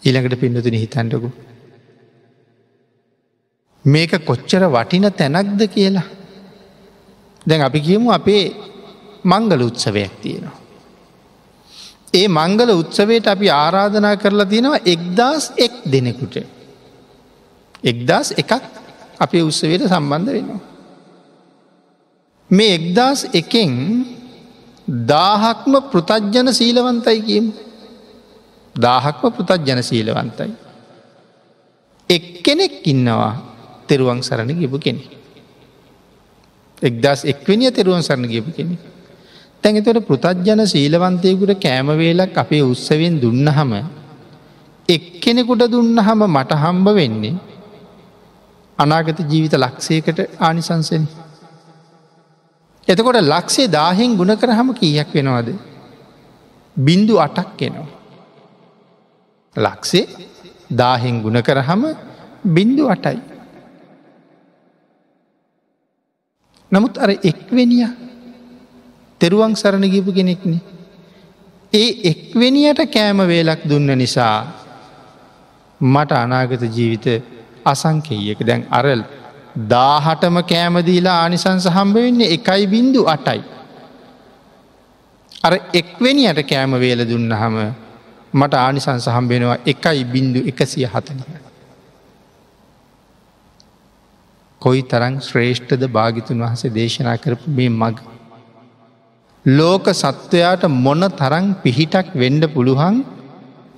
ඊළඟට 0.03 0.37
පින්නතුන 0.37 0.75
හිතන්ටකු. 0.75 1.31
මේක 3.85 4.13
කොච්චර 4.21 4.63
වටින 4.67 5.09
තැනක්ද 5.13 5.61
කියලා. 5.69 6.07
දැන් 7.47 7.63
අපි 7.63 7.81
කියමු 7.81 8.11
අපේ 8.11 8.45
මංගල 9.25 9.61
උත්සවයක් 9.63 10.13
තියෙනවා. 10.21 10.66
ඒ 12.17 12.27
මංගල 12.29 12.71
උත්සවයට 12.75 13.27
අපි 13.27 13.47
ආරාධනා 13.55 14.15
කරලා 14.17 14.47
තියෙනවා 14.47 14.85
එක්දස් 14.87 15.45
එක් 15.57 15.75
දෙනෙකුට. 15.87 16.37
එක්දස් 17.83 18.29
එකක් 18.35 18.53
අපේ 19.21 19.43
උත්සවයට 19.43 19.83
සම්බන්ධ 19.85 20.33
වෙනවා. 20.33 20.61
මේ 22.51 22.75
එක්දස් 22.75 23.21
එකෙන් 23.33 23.73
දාහක්ම 25.07 25.73
පෘතජ්ජන 25.93 26.49
සීලවන්තයි 26.51 27.19
කියම්. 27.23 27.47
දාහක්ම 28.75 29.27
පෘතජ්ජන 29.31 29.83
සීලවන්තයි. 29.83 30.53
එක්කෙනෙක් 32.11 32.75
ඉන්නවා 32.85 33.33
තෙරුවන් 33.87 34.21
සරණ 34.21 34.51
ගිබු 34.55 34.79
කෙනෙ. 34.79 35.05
එක්දස් 36.83 37.25
එක්වනිය 37.25 37.73
තෙරුවන් 37.73 38.03
සරණ 38.03 38.29
ගියපු 38.29 38.51
කෙනෙ. 39.63 39.83
තැඟතට 39.83 40.07
පෘතජ්ජන 40.07 40.67
සීලවන්තයකුට 40.67 41.61
කෑමවේලක් 41.61 42.37
අපේ 42.37 42.63
උත්සවෙන් 42.63 43.21
දුන්නහම 43.21 43.73
එක්කෙනෙකුට 44.89 45.71
දුන්න 45.71 45.99
හම 45.99 46.23
මට 46.27 46.53
හම්බ 46.55 46.89
වෙන්නේ 46.95 47.35
අනාගත 48.79 49.21
ජීවිත 49.21 49.55
ලක්ෂයකට 49.55 50.19
ආනිසංසන. 50.41 51.05
එතකොට 52.89 53.21
ලක්ෂේ 53.23 53.69
දාහෙන් 53.69 54.17
ගුණ 54.17 54.37
කරහම 54.37 54.75
කීයක් 54.75 55.15
වෙනවාද. 55.15 55.49
බින්දු 56.77 57.19
අටක් 57.19 57.63
එනවා. 57.63 57.89
ලක්සේ 59.57 60.07
දාහෙන් 60.71 61.23
ගුණ 61.23 61.43
කරහම 61.43 61.83
බින්දු 62.45 62.89
අටයි. 62.89 63.19
නමුත් 66.73 66.99
අර 66.99 67.11
එක්වෙනිය 67.11 68.06
තෙරුවන් 69.21 69.55
සරණ 69.55 69.91
ගිපු 69.91 70.13
කෙනෙක්නේ. 70.13 70.61
ඒ 71.73 71.89
එක්වෙනියට 72.05 72.81
කෑම 72.89 73.19
වේලක් 73.25 73.63
දුන්න 73.69 73.91
නිසා 73.95 74.37
මට 75.81 76.13
අනාගත 76.15 76.63
ජීවිත 76.71 77.07
අසංකෙයක 77.65 78.41
දැන් 78.41 78.67
අරල් 78.71 79.03
දාහටම 79.71 80.37
කෑමදීලා 80.45 81.17
ආනිසංස 81.23 81.67
හම්බ 81.69 81.95
වෙන්නේ 81.97 82.33
එකයි 82.33 82.67
බින්දු 82.67 83.07
අටයි. 83.07 83.43
අර 85.43 85.55
එක්වෙනියට 85.73 86.41
කෑම 86.45 86.73
වේල 86.81 87.03
දුන්න 87.09 87.33
හම 87.33 87.57
මට 88.33 88.55
ආනිසං 88.57 89.01
සහම්බෙනවා 89.01 89.59
එකයි 89.67 90.05
බින්දු 90.07 90.41
එකසිය 90.47 90.87
හතනය. 90.87 91.23
කොයි 94.63 94.83
තරං 94.83 95.17
ශ්‍රේෂ්ඨද 95.21 95.83
භාගිතුන් 95.89 96.45
වහසේ 96.45 96.75
දේශනා 96.75 97.17
කරපු 97.17 97.51
මේ 97.51 97.73
මග. 97.73 98.16
ලෝක 99.47 99.87
සත්වයාට 99.95 100.65
මොන 100.77 101.03
තරං 101.13 101.45
පිහිටක් 101.63 102.09
වෙන්ඩ 102.15 102.45
පුළුවන් 102.49 102.97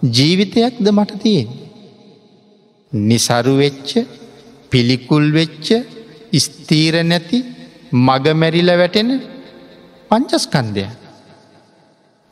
ජීවිතයක්ද 0.03 0.87
මට 0.89 1.19
තියෙන්. 1.19 1.49
නිසරුවෙච්ච 2.93 3.91
පිළිකුල් 4.73 5.25
වෙච්ච 5.33 5.67
ස්තීර 6.37 6.95
නැති 7.05 7.39
මගමැරිල 7.93 8.71
වැටෙන 8.73 9.11
පංචස්කන්දය. 10.11 10.87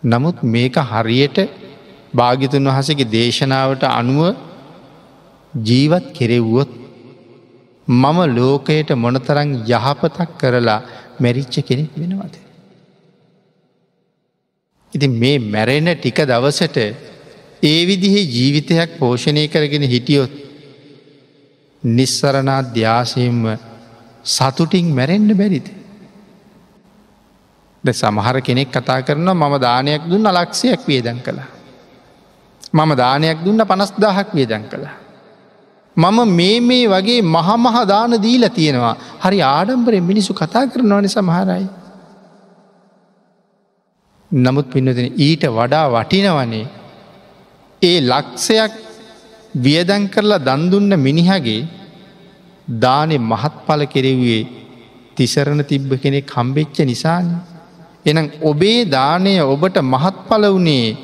නමුත් 0.02 0.37
මේක 0.45 0.76
හරියට 0.85 1.38
භාගිතුන් 2.14 2.69
වහසගේ 2.69 3.11
දේශනාවට 3.11 3.83
අනුව 3.90 4.35
ජීවත් 5.55 6.07
කෙරෙව්වොත් 6.14 6.71
මම 7.88 8.19
ලෝකයට 8.31 8.90
මොනතරං 8.97 9.49
යහපතක් 9.69 10.31
කරලා 10.40 10.81
මැරිච්ච 11.21 11.55
කෙනෙක් 11.61 11.93
වෙනවද. 11.95 12.35
ඉති 14.97 15.09
මේ 15.15 15.38
මැරෙන 15.47 15.88
ටික 15.93 16.19
දවසට 16.25 16.79
ඒ 17.62 17.81
විදිහේ 17.87 18.25
ජීවිතයක් 18.26 18.99
පෝෂණය 18.99 19.49
කරගෙන 19.49 19.85
හිටියොත් 19.85 20.33
නිස්සරණා 21.83 22.61
ධ්‍යාසයෙන්ම 22.69 23.43
සතුටින් 24.26 24.87
මැරෙන්ඩ 24.91 25.33
බැරිද. 25.33 25.67
ද 27.85 27.88
සමහර 27.93 28.37
කෙනෙක් 28.41 28.71
කතා 28.71 29.00
කරන 29.03 29.29
මම 29.31 29.55
දානයක් 29.61 30.03
දුන්න 30.05 30.29
ලක්ෂයක් 30.29 30.83
වියදන් 30.85 31.21
කළා. 31.21 31.49
මම 32.75 32.93
දානයක් 32.97 33.38
දුන්න 33.45 33.62
පනස්දාහක් 33.62 34.35
වියදන් 34.35 34.65
කළා. 34.65 34.97
මම 35.97 36.19
මේ 36.31 36.61
මේ 36.61 36.88
වගේ 36.88 37.23
මහමහ 37.25 37.76
දාන 37.87 38.12
දීල 38.19 38.45
තියෙනවා 38.50 38.97
හරි 39.21 39.38
ආඩම්බරෙන් 39.45 40.03
මිනිසු 40.03 40.35
කතා 40.35 40.67
කරනවන 40.67 41.09
සමහරයි. 41.09 41.67
නමුත් 44.37 44.66
පින්නතින 44.69 45.09
ඊට 45.19 45.45
වඩා 45.49 45.87
වටිනවනේ 45.88 46.66
ඒ 47.83 47.99
ලක්ෂයක් 48.02 48.73
වියදන් 49.57 50.05
කරලා 50.09 50.40
දන්දුන්න 50.40 50.93
මිනිහගේ 50.99 51.61
දානෙ 52.69 53.16
මහත්ඵල 53.23 53.83
කෙරෙව්වේ 53.87 54.43
තිසරණ 55.16 55.62
තිබ්බ 55.64 55.90
කෙනෙක් 55.95 56.26
කම්බෙච්ච 56.26 56.78
නිසාන. 56.83 57.26
එනම් 58.05 58.26
ඔබේ 58.43 58.81
දානය 58.87 59.33
ඔබට 59.45 59.76
මහත්ඵල 59.85 60.45
වනේ 60.49 60.97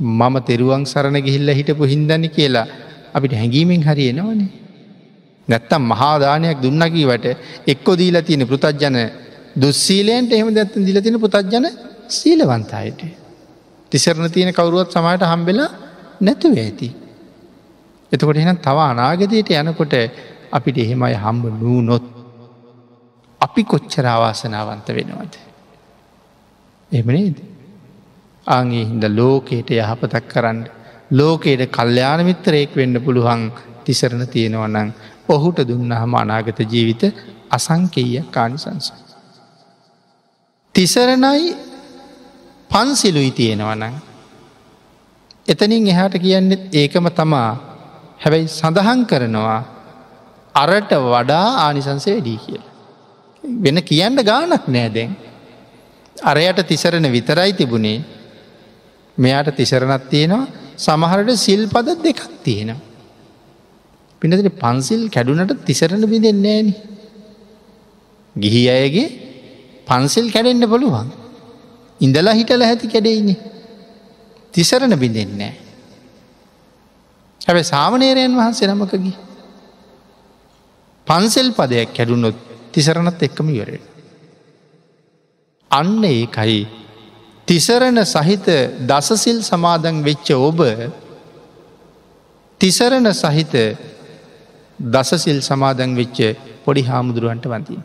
මම 0.00 0.34
තෙරුවන් 0.40 0.82
සරණ 0.84 1.18
ගිහිල්ල 1.18 1.50
හිටපු 1.50 1.84
හින්දන්න 1.84 2.24
කියලා 2.28 2.66
අපිට 3.14 3.32
හැඟීමෙන් 3.32 3.82
හරියෙනවනේ. 3.82 4.50
නැත්තම් 5.48 5.82
මහාදානයක් 5.84 6.58
දුන්නකීවට 6.58 7.26
එක්කො 7.66 7.90
දීලා 7.94 8.22
තියෙන 8.22 8.44
පෘතජ්ජන 8.44 8.96
දුස්සීලයන්ට 9.56 10.32
එහෙම 10.32 10.48
දැත්ත 10.54 10.74
දිල 10.78 10.98
තින 11.00 11.16
පුතජ්ජන 11.16 11.66
සීලවන්තයට. 12.08 13.00
තිසරණ 13.92 14.30
තියෙන 14.30 14.52
කවරුවත් 14.52 14.90
සමයට 14.90 15.24
හම්බෙලා 15.24 15.70
නැතුව 16.20 16.56
ඇති. 16.56 16.88
එතකොට 18.12 18.36
එනම් 18.36 18.58
තව 18.58 18.78
අනාගතයට 18.84 19.50
යනකොට 19.52 19.94
අපිට 20.50 20.78
එහෙමයි 20.78 21.16
හම්බ 21.16 21.44
නූ 21.56 21.80
නොත් 21.82 22.04
අපි 23.40 23.62
කොච්චරවාසනාවන්ත 23.64 24.88
වෙනවද. 24.90 25.34
එමනේද. 26.90 27.38
ආගේ 28.46 28.84
හින්ද 28.84 29.04
ලෝකයට 29.10 29.70
යහපතක් 29.72 30.24
කරන්න 30.26 30.60
ලෝකයට 31.10 31.62
කල්්‍යාන 31.68 32.24
මිත්‍රයෙක් 32.24 32.72
වෙන්න 32.74 32.96
පුළුවන් 32.98 33.42
තිසරණ 33.84 34.24
තියෙනවනං 34.26 34.92
ඔහුට 35.28 35.60
දුන්නහම 35.62 36.14
අනාගත 36.14 36.60
ජීවිත 36.64 37.02
අසංකෙය 37.50 38.22
කානිසංස. 38.30 38.92
තිසරණයි 40.74 41.67
පන්සිලුයි 42.70 43.30
තියෙනවනං. 43.30 43.94
එතනින් 45.48 45.86
එහාට 45.86 46.14
කියන්නෙත් 46.16 46.62
ඒකම 46.72 47.06
තමා 47.10 47.50
හැබැයි 48.18 48.48
සඳහන් 48.50 49.00
කරනවා 49.06 49.60
අරට 50.54 50.92
වඩා 51.06 51.46
ආනිසන්සේ 51.64 52.14
වැඩී 52.14 52.38
කියල. 52.38 52.62
වෙන 53.44 53.78
කියන්න 53.82 54.16
ගානක් 54.22 54.66
නෑදැන්. 54.68 55.10
අරයට 56.16 56.60
තිසරණ 56.64 57.06
විතරයි 57.08 57.52
තිබුණේ 57.52 58.04
මෙයාට 59.18 59.50
තිසරණත් 59.52 60.04
තියෙනවා 60.10 60.46
සමහරට 60.76 61.30
සිල් 61.36 61.62
පද 61.66 61.96
දෙකක් 62.02 62.22
තියෙනවා. 62.42 62.84
පිනතිට 64.22 64.50
පන්සිල් 64.56 65.02
කැඩුනට 65.08 65.64
තිසරණ 65.64 66.04
බිඳෙන්නේ 66.04 66.62
නෑන. 66.62 66.68
ගිහි 68.36 68.62
අයගේ 68.70 69.08
පන්සිල් 69.86 70.26
කැඩෙන්න්න 70.30 70.66
බලුවන්. 70.66 71.08
ඉඳලා 72.00 72.34
හිටල 72.34 72.62
ඇති 72.62 72.86
කැඩෙයිනි. 72.86 73.34
තිසරණ 74.54 74.94
බිඳෙන්නේ. 74.96 75.52
හැබැ 77.40 77.64
සාමනේරයන් 77.64 78.36
වහන්සේ 78.36 78.68
නමකගේ. 78.68 79.16
පන්සෙල් 81.06 81.48
පදයක් 81.52 81.94
කැඩුනොත් 81.96 82.36
තිසරණත් 82.72 83.22
එක්කම 83.22 83.48
ඉවරේ. 83.50 83.80
අන්න 85.70 86.04
ඒකයි 86.06 86.60
තිසරණ 87.48 88.00
සහිත 88.06 88.48
දසසිල් 88.86 89.38
සමාදන් 89.42 90.02
වෙච්ච 90.02 90.28
ඔබ 90.38 90.60
තිසරණ 92.60 93.08
සහිත 93.14 93.54
දසසිල් 94.78 95.40
සමාදන් 95.42 95.92
වෙච්ච 95.94 96.18
පොඩි 96.64 96.82
හාමුදුරුවන්ට 96.82 97.46
වන්තින්. 97.46 97.82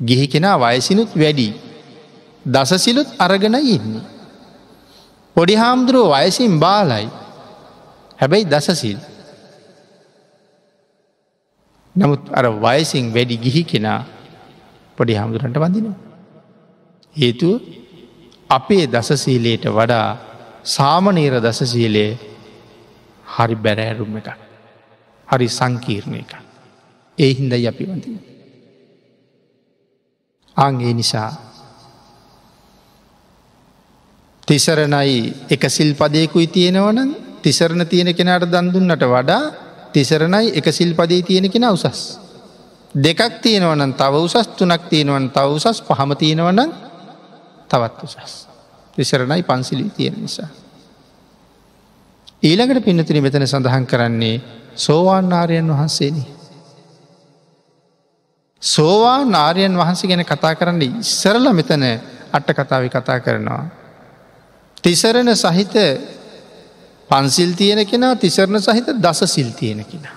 ගිහි 0.00 0.26
කෙනා 0.26 0.56
වයසිනුත් 0.58 1.10
වැඩි 1.14 1.48
දසසිලුත් 2.48 3.08
අරගෙන 3.18 3.56
ඉන්නේ. 3.66 4.04
පොඩි 5.36 5.54
හාමුදුරුව 5.54 6.10
වයසින් 6.12 6.58
බාලයි 6.58 7.08
හැබැයි 8.18 8.46
දසසිල් 8.46 8.98
නමුත් 11.96 12.22
අර 12.30 12.46
වයසින් 12.56 13.12
වැඩි 13.14 13.36
ගිහි 13.36 13.62
කෙනා 13.64 14.00
පොඩි 14.98 15.14
හාමුදුරන්ට 15.14 15.56
වඳනවා. 15.56 15.98
හේතුව 17.16 17.60
අපේ 18.50 18.84
දසසීලයට 18.86 19.64
වඩා 19.68 20.08
සාමනීර 20.66 21.34
දසසීලයේ 21.38 22.12
හරි 23.26 23.56
බැරෑරුම් 23.56 24.16
එක. 24.16 24.28
හරි 25.28 25.48
සංකීර්ණය 25.48 26.18
එක. 26.18 26.32
ඒ 27.18 27.30
හින්දයි 27.34 27.66
අපි 27.66 27.84
වඳ. 27.84 28.06
අන්ගේ 30.56 30.92
නිසා 30.94 31.30
තිසරණයි 34.48 35.46
එක 35.46 35.62
සිල් 35.68 35.92
පදයකුයි 35.92 36.48
තියෙනවන 36.48 36.98
තිසරණ 37.42 37.84
තියෙන 37.84 38.10
කෙනට 38.10 38.46
දන්දුන්නට 38.46 39.04
වඩා 39.04 39.42
තිසරණයි 39.92 40.56
එක 40.56 40.72
සිල් 40.72 40.94
පදේ 40.94 41.22
තියෙන 41.22 41.46
කෙන 41.46 41.64
උසස්. 41.66 42.00
දෙකක් 42.94 43.42
තියෙනවනන් 43.42 43.92
තව 43.92 44.14
උසස් 44.18 44.48
තුනක් 44.50 44.88
තියෙනවන් 44.88 45.28
තව 45.30 45.46
උසස් 45.50 45.82
පහම 45.82 46.10
තියෙනවනන් 46.14 46.72
තවත් 47.68 47.98
උසස්. 48.02 48.48
තිසරණයි 48.96 49.42
පන්සිලි 49.42 49.90
තියෙන 49.90 50.16
නිසා. 50.16 50.48
ඊළඟට 52.40 52.84
පින්නතින 52.84 53.22
මෙතන 53.22 53.44
සඳහන් 53.44 53.86
කරන්නේ 53.86 54.40
සෝවාන් 54.74 55.32
ආරයන් 55.32 55.68
වහන්සේන. 55.68 56.38
සෝවා 58.62 59.24
නාරයන් 59.26 59.74
වහන්සේ 59.74 60.08
ගැන 60.08 60.24
කතා 60.24 60.54
කරන්න 60.54 60.82
ඉස්සරල 60.82 61.52
මෙතන 61.52 61.84
අට්ට 62.32 62.56
කතාව 62.56 62.88
කතා 62.88 63.20
කරනවා. 63.20 63.77
තිසරණ 64.84 65.34
සහිත 65.34 65.74
පන්සිල් 67.10 67.52
තියෙන 67.54 67.86
කෙනා 67.86 68.14
තිසරණ 68.16 68.60
සහිත 68.60 68.88
දස 68.96 69.20
සිල් 69.26 69.50
තියෙන 69.52 69.84
කෙනා. 69.84 70.16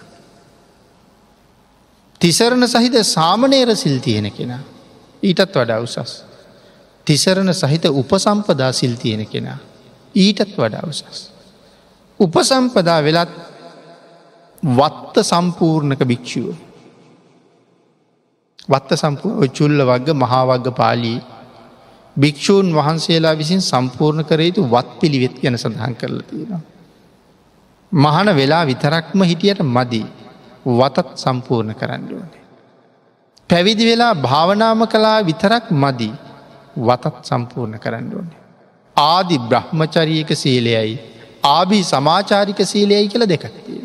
තිසරණ 2.21 2.67
සහිත 2.67 2.95
සාමනේර 3.05 3.75
සිල් 3.75 3.99
තියෙන 3.99 4.31
කෙනා 4.31 4.61
ඊටත් 5.23 5.53
වඩා 5.53 5.79
උසස්. 5.79 6.23
තිසරණ 7.07 7.53
සහිත 7.53 7.85
උපසම්පදා 7.91 8.71
සිල් 8.71 8.95
තියෙන 8.95 9.27
කෙනා 9.27 9.57
ඊටත් 10.15 10.57
වඩා 10.57 10.83
උසස්. 10.85 11.29
උපසම්පදා 12.19 12.99
වෙලත් 13.03 13.31
වත්ත 14.63 15.23
සම්පූර්ණක 15.23 16.01
භික්‍ෂුව. 16.03 16.55
වත්ත 18.69 18.91
සම්පූ 18.95 19.47
චුල්ල 19.49 19.79
වග 19.83 20.13
මහාවග්ග 20.15 20.67
පාලී 20.73 21.19
භික්‍ෂූන් 22.15 22.75
වහන්සේලා 22.75 23.37
විසින් 23.37 23.61
සම්පූර්ණ 23.61 24.25
කරයුතු 24.25 24.61
වත් 24.65 24.99
පිළිවෙත් 24.99 25.35
ගැන 25.41 25.57
සඳහන් 25.57 25.95
කරලා 25.95 26.23
තියෙනවා. 26.23 26.61
මහන 27.91 28.35
වෙලා 28.35 28.65
විතරක්ම 28.65 29.21
හිටියට 29.23 29.61
මදී 29.67 30.05
වතත් 30.69 31.07
සම්පූර්ණ 31.15 31.75
කරන්න 31.75 32.03
ඕනේ. 32.11 32.41
පැවිදි 33.49 33.85
වෙලා 33.85 34.15
භාවනාම 34.17 34.87
කලා 34.87 35.19
විතරක් 35.25 35.71
මදී 35.73 36.13
වතත් 36.79 37.15
සම්පූර්ණ 37.23 37.79
කරන්න 37.79 38.11
ඕනේ. 38.13 38.39
ආදි 38.95 39.39
බ්‍රහ්මචරීක 39.41 40.29
සීලයයි 40.35 40.99
ආබී 41.45 41.83
සමාචාරික 41.83 42.59
සීලයයි 42.63 43.07
කියල 43.07 43.25
දෙකක්තිය. 43.25 43.81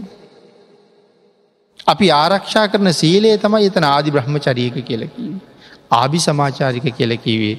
අපි 1.86 2.10
ආරක්ෂා 2.12 2.66
කරන 2.68 2.92
සීලේ 2.92 3.38
තමයි 3.38 3.66
එතන 3.66 3.84
ආදි 3.84 4.10
බ්‍රහ්මචරීක 4.10 4.76
කියලකී. 4.84 5.32
ආබි 5.92 6.18
සමාචාරික 6.18 6.86
කියලකිවේ 6.92 7.56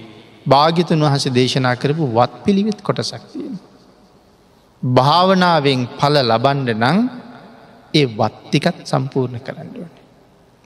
භාගිතුන් 0.47 1.03
වහස 1.03 1.25
දේශනා 1.31 1.75
කරපු 1.75 2.03
වත් 2.09 2.33
පිළිවෙත් 2.43 2.79
කොටසක්තිය. 2.81 3.47
භාවනාවෙන් 4.83 5.81
පල 5.99 6.15
ලබන්ඩ 6.23 6.69
නං 6.75 6.99
ඒ 7.93 8.05
වත්තිකත් 8.13 8.77
සම්පූර්ණ 8.83 9.39
කරන්නඩුවන. 9.39 9.91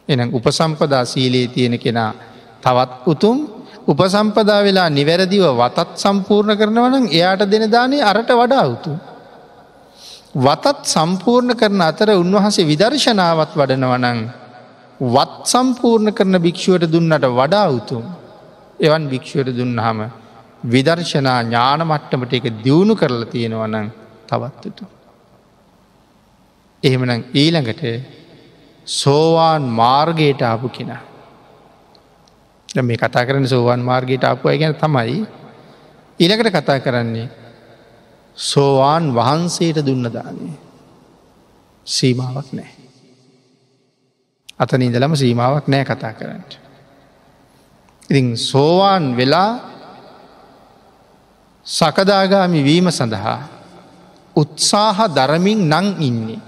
එනම් 0.09 0.29
උපසම්පදා 0.31 1.03
සීලේ 1.05 1.47
තියෙන 1.47 1.75
කෙනා 1.79 2.11
තවත් 2.61 2.91
උතුම් 3.05 3.37
උපසම්පදා 3.87 4.59
වෙලා 4.63 4.89
නිවැරදිව 4.89 5.45
වතත් 5.53 5.89
සම්පූර්ණ 5.95 6.57
කරනවනම් 6.57 7.05
එයාට 7.09 7.43
දෙන 7.45 7.65
දානේ 7.67 8.03
අරට 8.03 8.31
වඩා 8.33 8.65
උතු. 8.67 8.91
වතත් 10.37 10.77
සම්පූර්ණ 10.85 11.53
කරන 11.53 11.81
අතර 11.81 12.09
උන්වහසේ 12.15 12.65
විදර්ශනාවත් 12.65 13.53
වඩනවනං 13.53 14.19
වත් 14.99 15.37
සම්පූර්ණ 15.45 16.09
කරන 16.11 16.35
භික්‍ෂුවට 16.39 16.85
දුන්නට 16.87 17.25
වඩා 17.31 17.67
උතුම්. 17.71 18.03
එවන් 18.81 19.03
භික්‍ෂුවට 19.07 19.53
දුන්නහම 19.53 19.99
විදර්ශනා 20.63 21.39
ඥාන 21.43 21.81
මට්ටමට 21.83 22.33
එක 22.33 22.47
දියුණු 22.63 22.95
කරලා 22.95 23.25
තියෙනවනං 23.25 23.87
තවත්තුතු. 24.27 24.85
එහෙමනම් 26.83 27.23
ඊළඟට 27.33 27.83
සෝවාන් 28.85 29.63
මාර්ගයට 29.73 30.41
ආපු 30.43 30.69
කෙනා. 30.69 31.01
මේ 32.79 32.97
කතා 32.97 33.25
කරන 33.25 33.47
සෝවන් 33.47 33.81
මාර්ගයට 33.81 34.23
ආපුය 34.23 34.57
ගැන 34.57 34.75
තමයි 34.75 35.25
ඊළකට 36.19 36.51
කතා 36.51 36.79
කරන්නේ 36.79 37.29
සෝවාන් 38.37 39.13
වහන්සේට 39.13 39.85
දුන්න 39.85 40.07
දානේ 40.09 40.55
සීමාවක් 41.87 42.49
නෑ. 42.51 42.71
අතන 44.59 44.81
ඉදලම 44.81 45.15
සීමාවක් 45.15 45.67
නෑ 45.67 45.85
කතා 45.85 46.13
කරන්නට. 46.13 46.70
ඉතින් 48.11 48.35
සෝවාන් 48.35 49.15
වෙලා 49.15 49.51
සකදාගාමි 51.65 52.59
වීම 52.59 52.87
සඳහා 52.89 53.39
උත්සාහ 54.35 54.97
දරමින් 55.07 55.69
නං 55.69 55.87
ඉන්නේ. 55.99 56.39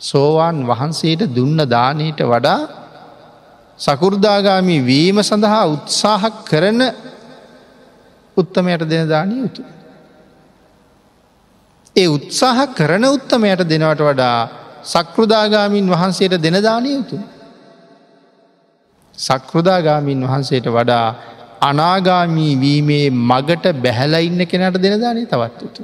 සෝවාන් 0.00 0.64
වහන්සේට 0.66 1.28
දුන්න 1.28 1.60
දානයට 1.66 2.20
වඩා 2.22 2.60
සකුෘදාගාමි 3.78 4.76
වීම 4.80 5.18
සඳහා 5.20 5.64
උත්සාහ 5.66 6.22
කරන 6.44 6.80
උත්තමයට 8.36 8.82
දෙන 8.82 9.08
දානය 9.08 9.34
යුතු. 9.36 9.62
ඒ 11.96 12.08
උත්සාහ 12.08 12.58
කරන 12.68 13.04
උත්තමයට 13.06 13.60
දෙනවට 13.62 14.00
වඩා 14.00 14.38
සක්‍රෘදාගාමීන් 14.84 15.86
වහන්සේට 15.86 16.34
දෙන 16.38 16.56
දානය 16.60 16.90
යුතු. 16.90 17.16
සක්‍රෘදාගාමීන් 19.20 20.22
වහන්සේට 20.24 20.66
වඩා 20.68 21.06
අනාගාමී 21.62 22.52
වීමේ 22.56 23.06
මගට 23.22 23.66
බැහැල 23.76 24.14
ඉන්න 24.20 24.42
කෙනට 24.44 24.78
දෙන 24.78 24.96
දානය 24.98 25.26
තවත් 25.26 25.60
යුතු. 25.62 25.82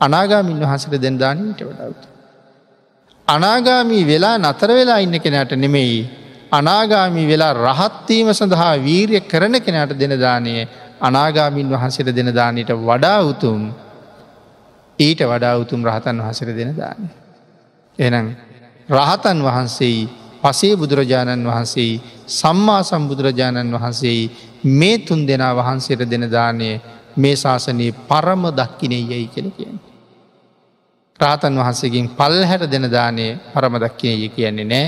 අනාගාමින් 0.00 0.60
වහන්සට 0.60 0.94
දෙන 0.96 1.16
දානීට 1.16 1.60
වඩාවතු. 1.62 2.06
අනාගාමී 3.28 4.04
වෙලා 4.04 4.36
නතර 4.38 4.70
වෙලා 4.70 4.98
ඉන්න 4.98 5.16
කෙනට 5.18 5.52
නෙමෙයි 5.56 5.98
අනාගාමී 6.52 7.26
වෙලා 7.26 7.52
රහත්වීම 7.54 8.28
සඳහා 8.32 8.74
වීරිය 8.78 9.20
කරන 9.22 9.54
කෙනට 9.60 9.92
දෙන 9.94 10.14
දානය 10.18 10.54
අනාගාමින් 11.00 11.68
වහන්සේට 11.68 12.10
දෙන 12.10 12.30
දානයට 12.32 12.70
වඩා 12.80 13.20
උතුම් 13.22 13.60
ඊට 14.98 15.20
වඩා 15.22 15.54
උතුම් 15.56 15.80
රහතන් 15.84 16.16
වහසර 16.18 16.50
දෙන 16.52 16.70
දානය. 16.74 17.08
එනම් 17.98 18.26
රහතන් 18.88 19.38
වහන්සේයි 19.40 20.08
පසේ 20.42 20.74
බුදුරජාණන් 20.76 21.44
වහන්සේ 21.44 21.92
සම්මා 22.32 22.82
සම්බුදුරජාණන් 22.82 23.74
වහන්සේ 23.74 24.20
මේ 24.72 24.98
තුන් 25.00 25.20
දෙනා 25.22 25.52
වහන්සේට 25.54 26.02
දෙන 26.04 26.24
දානය 26.28 26.70
මේ 27.16 27.36
ශාසනයේ 27.36 27.92
පරම 28.04 28.42
දක්කිනේ 28.52 29.02
යයි 29.02 29.28
කෙන 29.28 29.48
කියන. 29.50 29.76
රාතන් 31.20 31.54
වහන්සේකින් 31.56 32.06
පල් 32.10 32.36
හැට 32.44 32.64
දෙන 32.66 32.86
දානය 32.88 33.26
පරම 33.52 33.74
දක්කිනය 33.76 34.28
කියන්නේ 34.28 34.66
නෑ 34.66 34.86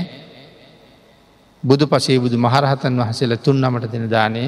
බුදු 1.63 1.85
පසේ 1.85 2.17
බුදු 2.17 2.37
මහරහතන් 2.37 2.93
වහසල 2.97 3.33
තුන් 3.37 3.57
නමට 3.57 3.85
දෙන 3.87 4.05
දානය 4.07 4.43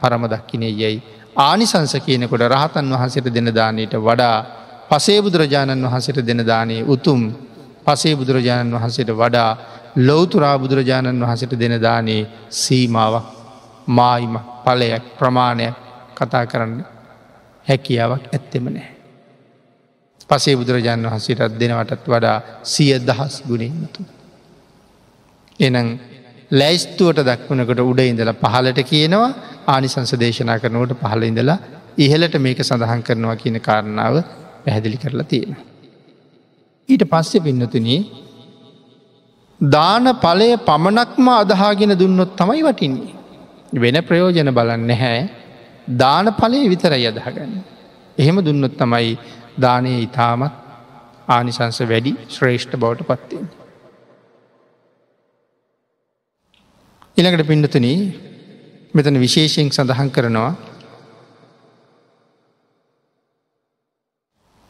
පරම 0.00 0.22
දක්කිනේ 0.26 0.72
යැයි. 0.72 0.98
ආනිසංස 1.38 1.94
කියනකොට 1.98 2.44
රහතන් 2.44 2.86
වහසට 2.92 3.26
දෙන 3.28 3.48
දානයට 3.50 3.94
වඩා 3.98 4.36
පසේ 4.90 5.18
බුදුරජාණන් 5.20 5.84
වහසට 5.84 6.18
දෙන 6.20 6.40
දානයේ 6.42 6.84
උතුම් 6.84 7.20
පසේ 7.84 8.14
බුදුරජාණන් 8.14 8.74
වහන්සේට 8.74 9.10
වඩා 9.12 9.50
ලොවතුරා 9.98 10.58
බුදුරජාණන් 10.58 11.22
වහසට 11.22 11.58
දෙන 11.58 11.76
දානයේ 11.78 12.26
සීමාවක් 12.50 13.26
මායිම 13.88 14.34
පලයක් 14.64 15.04
ප්‍රමාණයක් 15.18 15.74
කතා 16.16 16.46
කරන්න 16.46 16.84
හැකියාවක් 17.66 18.24
ඇත්තෙම 18.28 18.66
නෑ. 18.66 18.88
පසේ 20.30 20.56
බුදුරජාණන් 20.56 21.06
වහන්සේටත් 21.06 21.58
දෙනවටත් 21.60 22.06
වඩා 22.06 22.38
සිය 22.64 22.94
දහස් 23.00 23.42
ගුණෙන්තු. 23.42 24.02
එනං 25.60 25.98
ලැයිස්තුවට 26.50 27.20
දක්වනකට 27.20 27.80
උඩ 27.82 28.00
ඉඳලා 28.02 28.34
පහලට 28.34 28.80
කියනවා 28.84 29.30
ආනිසංස 29.66 30.12
දේශනා 30.16 30.58
කරනවට 30.58 31.00
පහල 31.00 31.22
ඉඳලා 31.22 31.58
ඉහලට 31.98 32.34
මේක 32.38 32.60
සඳහන් 32.60 33.02
කරනවා 33.02 33.36
කියන 33.36 33.60
කාරණාව 33.60 34.16
පැහැදිලි 34.64 34.96
කරලා 34.96 35.24
තියෙන. 35.24 35.56
ඊට 36.88 37.04
පස්සෙ 37.04 37.40
පින්නතුනී 37.40 38.00
දාන 39.62 40.04
පලය 40.16 40.56
පමණක්ම 40.58 41.28
අදහාගෙන 41.30 41.94
දුන්නොත් 41.94 42.36
තමයි 42.36 42.62
වටින්නේ. 42.62 43.14
වෙන 43.74 43.96
ප්‍රයෝජන 44.02 44.50
බලන්න 44.50 44.90
හැ 44.92 45.28
දාන 45.88 46.26
පලය 46.32 46.68
විතරයි 46.68 47.06
අදහගන්න. 47.06 47.52
එහෙම 48.18 48.36
දුන්නොත් 48.40 48.76
තමයි 48.76 49.18
දානය 49.58 50.02
ඉතාමත් 50.02 50.52
ආනිසංස 51.28 51.80
වැඩි 51.82 52.12
ශ්‍රේෂ්ඨ 52.28 52.76
බවට 52.76 53.06
පත්තියෙන්. 53.06 53.48
ඉළඟට 57.16 57.46
පිඩතුන 57.46 57.86
මෙතන 58.94 59.16
විශේෂයෙන් 59.16 59.70
සඳහන් 59.70 60.10
කරනවා 60.10 60.52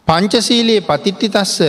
පංචසීලයේ 0.06 0.80
පතිට්ටි 0.80 1.28
තස්ස 1.28 1.60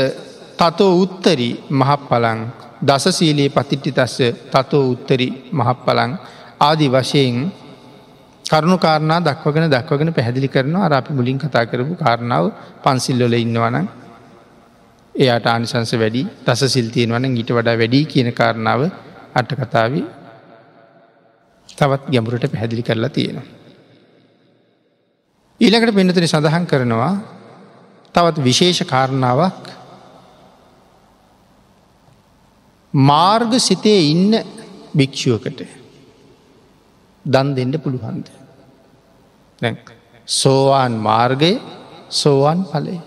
තතෝ 0.60 0.94
උත්තරි 1.02 1.50
මහප්පලං. 1.72 2.40
දසසීලයේ 2.82 3.50
පතිට්ටි 3.50 3.92
තස්ස 3.92 4.18
තතෝ 4.52 4.84
උත්තරි 4.92 5.28
මහප්පලං. 5.52 6.12
ආදි 6.60 6.88
වශයෙන් 6.90 7.52
කරුණු 8.46 8.78
කාරණා 8.78 9.20
දක්වගෙන 9.22 9.70
දක්වගෙන 9.70 10.14
පැහැදිලි 10.14 10.48
කරනවා. 10.48 10.86
අර 10.86 10.94
අපි 10.94 11.12
මුලින් 11.14 11.38
කතා 11.38 11.66
කරපු 11.66 11.96
කාරණාව 11.96 12.46
පන්සිල්ලොල 12.84 13.36
ඉන්නවන 13.36 13.78
එයාට 15.16 15.46
ආනිසංස 15.46 15.94
වැඩි. 15.94 16.22
දස 16.46 16.62
සිල්තියෙනවන 16.68 17.26
ඊට 17.32 17.52
වඩා 17.52 17.76
වැඩි 17.76 18.06
කියන 18.06 18.30
කාරණාව 18.34 18.82
අට 19.34 19.52
කතාවේ 19.54 20.06
තවත් 21.70 22.04
ගැඹුරට 22.08 22.46
පැහැදිලි 22.48 22.84
කරලා 22.84 23.10
තියෙනවා. 23.10 23.46
ඊළඟට 25.62 25.96
පෙන්නතුන 25.96 26.28
සඳහන් 26.28 26.66
කරනවා 26.66 27.14
තවත් 28.16 28.38
විශේෂ 28.42 28.82
කාරණාවක් 28.86 29.64
මාර්ග 32.94 33.54
සිතේ 33.60 34.12
ඉන්න 34.12 34.34
භික්‍ෂුවකට 34.96 35.62
දන් 37.26 37.56
දෙන්න 37.56 37.74
පුළුවන්ද. 37.74 38.28
සෝවාන් 40.26 40.94
මාර්ගය 41.00 41.60
සෝවාන් 42.10 42.66
පලේ. 42.66 43.02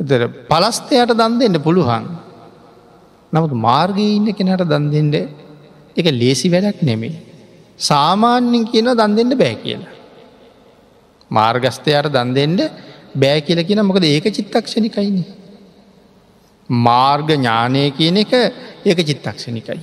එතර 0.00 0.28
පලස්තයට 0.48 1.12
දන් 1.12 1.38
දෙන්න 1.38 1.62
පුළුවන්. 1.62 2.04
නමුත් 3.32 3.52
මාර්ගය 3.52 4.06
ඉන්න 4.16 4.34
කෙනට 4.34 4.64
දන් 4.64 4.90
දෙෙන්ට 4.90 5.16
එක 5.96 6.06
ලේසි 6.12 6.48
වැඩක් 6.48 6.82
නෙමේ. 6.82 7.16
සාමාන්‍යෙන් 7.78 8.64
කියන 8.66 8.92
දන් 8.92 9.16
දෙන්න 9.16 9.38
බෑ 9.38 9.54
කියලා. 9.56 9.92
මාර්ගස්තයට 11.30 12.12
දන් 12.12 12.34
දෙෙන්ට 12.34 12.60
බෑ 13.14 13.40
කියල 13.40 13.64
කියන 13.64 13.80
මොකද 13.82 14.04
ඒක 14.04 14.24
චිත්තක්ෂණිකයිනි. 14.28 15.24
මාර්ග 16.70 17.28
ඥානය 17.28 17.90
කියන 17.92 18.16
එක 18.16 18.32
ඒක 18.84 18.98
චිත්තක්ෂණිකයි. 19.00 19.80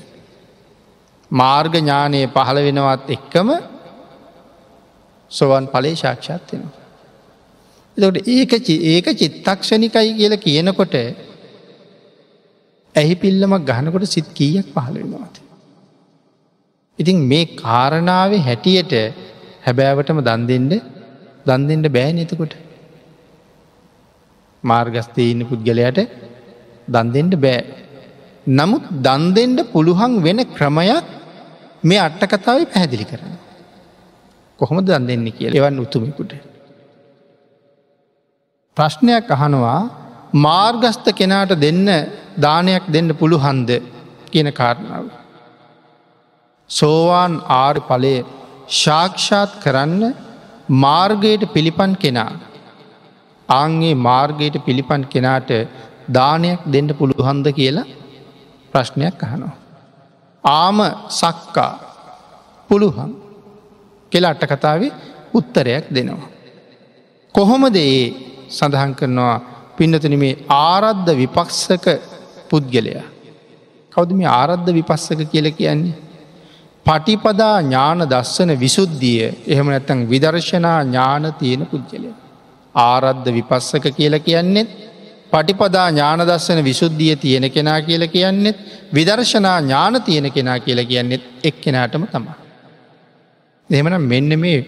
මාර්ග 1.31 1.73
ඥානය 1.73 2.27
පහළ 2.27 2.59
වෙනවත් 2.67 3.09
එක්කම 3.09 3.49
සොවන් 5.31 5.67
පලේ 5.67 5.95
ශාක්ෂාත් 5.95 6.51
වෙනවා. 6.51 6.75
එතට 7.97 8.27
ඒක 8.27 8.69
ඒක 8.69 9.07
චිත්තක්ෂණිකයි 9.13 10.13
කියල 10.15 10.37
කියනකොට 10.37 10.95
ඇහි 12.95 13.15
පිල්ලමක් 13.15 13.65
ගහනකොට 13.65 14.07
සිත් 14.07 14.27
කීයක් 14.33 14.67
පහළ 14.73 14.95
වෙනවාද. 14.95 15.35
ඉතින් 16.99 17.17
මේ 17.23 17.45
කාරණාව 17.55 18.31
හැටියට 18.39 18.93
හැබෑවටම 19.65 20.21
දන් 20.21 20.47
දෙෙන්ට 20.47 20.73
දන්දෙන්ට 21.45 21.89
බෑන 21.89 22.17
එතකොට 22.17 22.55
මාර්ගස්තය 24.63 25.31
ඉන්න 25.31 25.45
පුද්ගලයට 25.45 25.99
දන්දෙන්ට 26.87 27.35
බෑ. 27.45 27.61
නමුත් 28.49 28.85
දන්දෙන්ට 29.05 29.59
පුළුවන් 29.73 30.13
වෙන 30.25 30.39
ක්‍රමයක් 30.57 31.05
මේ 31.83 31.99
අට්ටකතාව 31.99 32.59
පැහැදිලි 32.65 33.05
කරන. 33.05 33.33
කොහොම 34.59 34.77
දන් 34.81 35.07
දෙන්නේ 35.09 35.35
කිය 35.37 35.49
එවන් 35.59 35.79
උතුමෙකුට. 35.79 36.31
ප්‍රශ්නයක් 38.77 39.31
අහනවා 39.35 39.79
මාර්ගස්ත 40.45 41.07
කෙනාට 41.19 41.51
දෙන්න 41.65 41.87
දානයක් 42.37 42.83
දෙන්න 42.95 43.09
පුළුහන්ද 43.19 43.69
කියන 44.31 44.49
කාරණාව. 44.53 45.05
සෝවාන් 46.69 47.33
ආර් 47.61 47.75
පලය 47.89 48.15
ශාක්ෂාත් 48.81 49.51
කරන්න 49.63 50.01
මාර්ගයට 50.83 51.43
පිළිපන් 51.53 51.91
කෙනා. 51.95 52.31
ආංගේ 53.49 53.95
මාර්ගයට 54.07 54.55
පිළිපන් 54.65 55.03
කෙනාට 55.13 55.51
දානයක් 56.07 56.61
දෙන්න 56.65 56.89
පුළුහන්ද 56.99 57.47
කියලා 57.51 57.87
ප්‍රශ්නයක් 58.73 59.23
අහනවා. 59.23 59.55
ආම 60.43 60.79
සක්කා 61.11 61.73
පුළුවන් 62.69 63.11
කෙලා 64.11 64.31
අට්ට 64.31 64.49
කතාවේ 64.53 64.91
උත්තරයක් 65.33 65.85
දෙනවා. 65.89 66.29
කොහොමද 67.35 67.75
ඒ 67.77 68.01
සඳහන් 68.49 68.91
කරනවා 68.95 69.37
පින්නතුන 69.77 70.15
මේ 70.19 70.39
ආරද්ධ 70.49 71.11
විපක්ෂක 71.13 71.85
පුද්ගලයා. 72.49 73.05
කවද 73.91 74.11
මේ 74.13 74.29
ආරද්ධ 74.31 74.69
විපස්සක 74.73 75.21
කියල 75.31 75.47
කියන්නේ. 75.51 75.97
පටිපදා 76.85 77.55
ඥාන 77.61 78.01
දස්සන 78.05 78.51
විසුද්ධිය 78.55 79.23
එහෙම 79.47 79.67
නැත්තං 79.67 80.07
විදර්ශනා 80.09 80.79
ඥාන 80.83 81.25
තියෙන 81.39 81.63
පුද්ගලය. 81.65 82.09
ආරද්ධ 82.75 83.29
විපස්සක 83.37 83.85
කියල 83.97 84.15
කියන්නෙත් 84.19 84.69
පටිපදා 85.31 85.87
ඥාන 85.89 86.21
දස්සන 86.21 86.59
විසුද්ධිය 86.63 87.15
තියෙන 87.17 87.45
කෙනා 87.51 87.79
කියල 87.81 88.03
කියන්නෙත් 88.07 88.57
විදර්ශනා 88.93 89.57
ඥාන 89.61 90.01
තියෙන 90.01 90.27
කෙනා 90.31 90.59
කියල 90.59 90.79
කියන්නෙත් 90.85 91.23
එක් 91.43 91.55
කෙනාටම 91.61 92.05
තමා. 92.07 92.37
එහෙමන 93.69 93.97
මෙන්න 94.03 94.39
මේ 94.39 94.59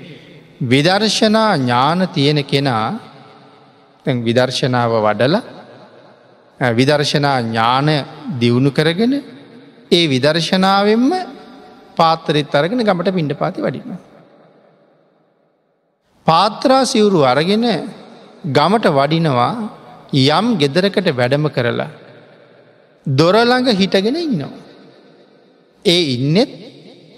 විදර්ශනා 0.64 1.52
ඥාන 1.58 2.08
තියෙන 2.10 2.44
කෙනා 2.46 2.88
විදර්ශනාව 4.06 4.92
වඩල 5.00 5.36
විදර්ශනා 6.60 7.38
ඥාන 7.42 7.90
දියුණු 8.40 8.72
කරගෙන 8.72 9.14
ඒ 9.92 10.04
විදර්ශනාවෙන්ම 10.08 11.10
පාත්තරෙත් 11.96 12.56
අරගෙන 12.56 12.84
ගමට 12.84 13.14
පිණ්ඩ 13.14 13.34
පාති 13.34 13.62
වඩිම. 13.62 13.98
පාත්‍රා 16.28 16.84
සිවුරු 16.86 17.22
අරගෙන 17.24 17.66
ගමට 18.48 18.88
වඩිනවා 18.90 19.79
යම් 20.12 20.58
ගෙදරකට 20.58 21.08
වැඩම 21.12 21.46
කරලා 21.48 21.90
දොරළඟ 23.06 23.70
හිටගෙන 23.72 24.16
ඉන්නවා. 24.18 24.52
ඒ 25.86 26.02
ඉන්නෙත් 26.16 26.50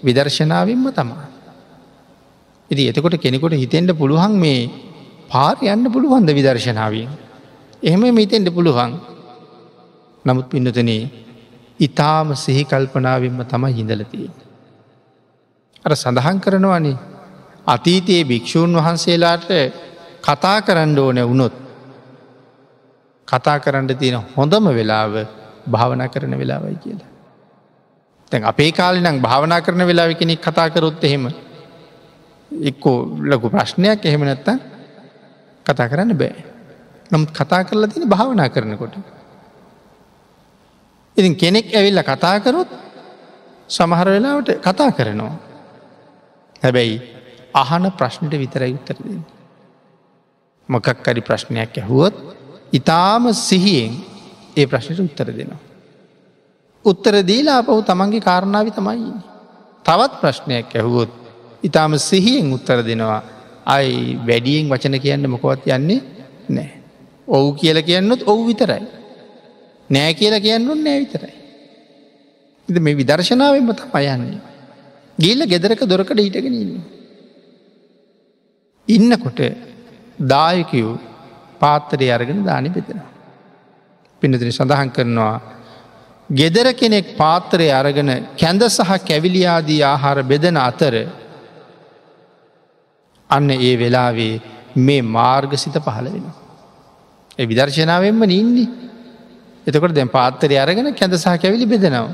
විදර්ශනාවෙන්ම 0.02 0.84
තමා. 0.90 1.26
ඉති 2.70 2.88
එතකොට 2.88 3.16
කෙනෙකොට 3.16 3.52
හිතෙන්ට 3.54 3.92
පුළුවන් 3.92 4.34
මේ 4.36 4.70
පාර 5.28 5.56
යන්න 5.62 5.84
පුළුවන්ද 5.86 6.28
විදර්ශනාවෙන්. 6.30 7.08
එහෙම 7.82 8.02
මිතෙන්ට 8.12 8.48
පුළුවන් 8.48 8.92
නමුත් 10.24 10.46
පින්නතනේ 10.48 11.10
ඉතාම 11.80 12.34
සිහි 12.34 12.64
කල්පනාවෙන්ම 12.64 13.40
තම 13.42 13.64
හිඳලතිය. 13.68 14.30
අර 15.84 15.92
සඳහන් 15.92 16.38
කරනවනේ 16.38 16.96
අතීතයේ 17.66 18.24
භික්‍ෂූන් 18.24 18.76
වහන්සේලාට 18.76 19.48
කතා 20.20 20.58
කරන්න 20.60 20.98
ඕන 20.98 21.18
වුණොත් 21.20 21.61
කතා 23.28 23.58
කරන්න 23.58 23.96
තියෙන 23.96 24.22
හොඳම 24.36 24.66
වෙලාව 24.70 25.14
භාවනා 25.66 26.08
කරන 26.08 26.38
වෙලාවයි 26.38 26.76
කියලා. 26.76 27.10
තැන් 28.32 28.44
අපේ 28.44 28.72
කාලිනම් 28.72 29.22
භාවනා 29.22 29.60
කරන 29.60 29.86
වෙලාව 29.86 30.14
කෙනෙක් 30.14 30.40
කතා 30.40 30.70
කරොත් 30.70 31.04
එහෙම 31.04 31.30
එක්කෝ 32.50 32.96
ලොකු 33.22 33.50
ප්‍රශ්නයක් 33.50 34.04
එහෙම 34.04 34.22
නැත්ත 34.22 34.48
කතා 35.66 35.88
කරන්න 35.88 36.14
බෑ. 36.14 36.44
නමුත් 37.10 37.30
කතා 37.30 37.64
කරලා 37.64 37.88
තින 37.88 38.08
භාවනා 38.08 38.48
කරනකොට. 38.48 38.94
ඉතින් 41.16 41.34
කෙනෙක් 41.36 41.66
ඇවිල්ල 41.70 42.02
කතා 42.02 42.40
කරොත් 42.40 42.70
සමහර 43.68 44.08
වෙලාවට 44.08 44.50
කතා 44.60 44.90
කරනවා. 44.90 45.34
හැබැයි 46.62 46.96
අහන 47.54 47.84
ප්‍රශ්නට 47.92 48.34
විතරයි 48.34 48.74
උත්තර 48.74 48.96
දෙන්න. 48.98 49.24
මොකක්කරි 50.68 51.20
ප්‍රශ්නයක් 51.20 51.76
ඇහුවොත් 51.76 52.14
ඉතාම 52.72 53.24
සිහියෙන් 53.34 53.92
ඒ 54.56 54.66
ප්‍රශ්නයට 54.66 55.00
උත්තර 55.00 55.28
දෙනවා. 55.30 55.60
උත්තර 56.84 57.14
දීලා 57.22 57.58
අපහු 57.58 57.82
තමන්ගේ 57.82 58.20
කාරණාව 58.20 58.68
තමයි. 58.70 59.12
තවත් 59.84 60.12
ප්‍රශ්නයක් 60.20 60.72
ඇහුවොත් 60.74 61.12
ඉතාම 61.62 61.98
සිහියෙන් 62.00 62.52
උත්තර 62.52 62.78
දෙනවා 62.82 63.22
අයි 63.66 64.18
වැඩියෙන් 64.28 64.70
වචන 64.70 64.98
කියන්න 65.00 65.30
මොකොවත් 65.30 65.66
යන්නේ 65.68 66.00
නෑ. 66.48 66.70
ඔවු 67.28 67.54
කියල 67.54 67.78
කියන්නොත් 67.82 68.22
ඔවු 68.22 68.46
විතරයි. 68.46 68.82
නෑ 69.90 70.14
කියල 70.14 70.34
කියන්නුන් 70.40 70.80
නෑ 70.84 70.98
විතරයි. 71.04 71.34
ඉද 72.68 72.76
මේ 72.78 72.98
විදර්ශනාවෙන්ම 73.00 73.70
තම 73.74 73.94
අයන්නේ. 73.94 74.40
ගිල්ල 75.18 75.46
ගෙදරක 75.46 75.82
දොරකට 75.84 76.18
හිටගෙන 76.18 76.54
ඉන්න. 76.54 76.74
ඉන්නකොට 78.88 79.40
දායකයෝ 80.32 80.98
පාත්තරය 81.62 82.06
අරගෙන 82.16 82.44
දානි 82.44 82.68
බෙදෙනවා. 82.68 83.10
පිනතින 84.22 84.52
සඳහන් 84.52 84.90
කරනවා. 84.90 85.36
ගෙදර 86.30 86.66
කෙනෙක් 86.74 87.06
පාත්තරය 87.16 87.68
අරගෙන 87.80 88.10
කැඳ 88.36 88.62
සහ 88.68 88.92
කැවිලියාදී 89.08 89.80
ආහාර 89.84 90.18
බෙදන 90.24 90.56
අතර 90.60 90.94
අන්න 93.30 93.50
ඒ 93.50 93.74
වෙලාවේ 93.76 94.34
මේ 94.78 95.02
මාර්ගසිත 95.10 95.76
පහළ 95.78 96.08
වෙන. 96.14 96.26
ඒ 97.38 97.46
විදර්ශනාවෙන්ම 97.46 98.22
ඉන්නේ. 98.32 98.68
එතකොට 99.66 99.94
දැන් 99.94 100.08
පාත්තරය 100.08 100.56
අරගෙන 100.56 100.94
කැඳ 100.94 101.14
සහ 101.14 101.40
කැවිලි 101.42 101.66
බෙදනවා. 101.66 102.12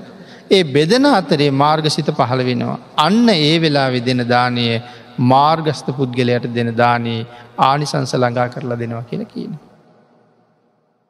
ඒ 0.51 0.63
බෙදන 0.77 1.05
අතරේ 1.11 1.51
මාර්ගසිත 1.53 2.09
පහළ 2.11 2.43
වෙනවා. 2.49 2.79
අන්න 2.99 3.29
ඒ 3.31 3.57
වෙලා 3.59 3.89
වෙදෙන 3.91 4.23
දානය 4.27 4.67
මාර්ගස්ත 5.19 5.87
පුද්ගලයට 5.97 6.47
දෙන 6.55 6.75
දානයේ 6.77 7.27
ආනිසංස 7.59 8.15
ළඟා 8.15 8.49
කරලා 8.49 8.79
දෙනවා 8.79 9.03
කියල 9.03 9.25
කියන. 9.25 9.53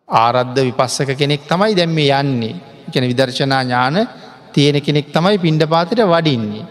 ආරද්ධ 0.08 0.60
විපස්සක 0.60 1.10
කෙනෙක් 1.14 1.44
තමයි 1.46 1.74
දැම්ම 1.74 1.98
යන්නේ 1.98 2.54
එකන 2.88 3.04
විදර්ශනා 3.04 3.62
ඥාන 3.62 3.96
තියෙන 4.52 4.80
කෙනෙක් 4.80 5.12
තමයි 5.12 5.38
පිණ්ඩ 5.38 5.64
පාතට 5.66 6.00
වඩින්නේ. 6.04 6.64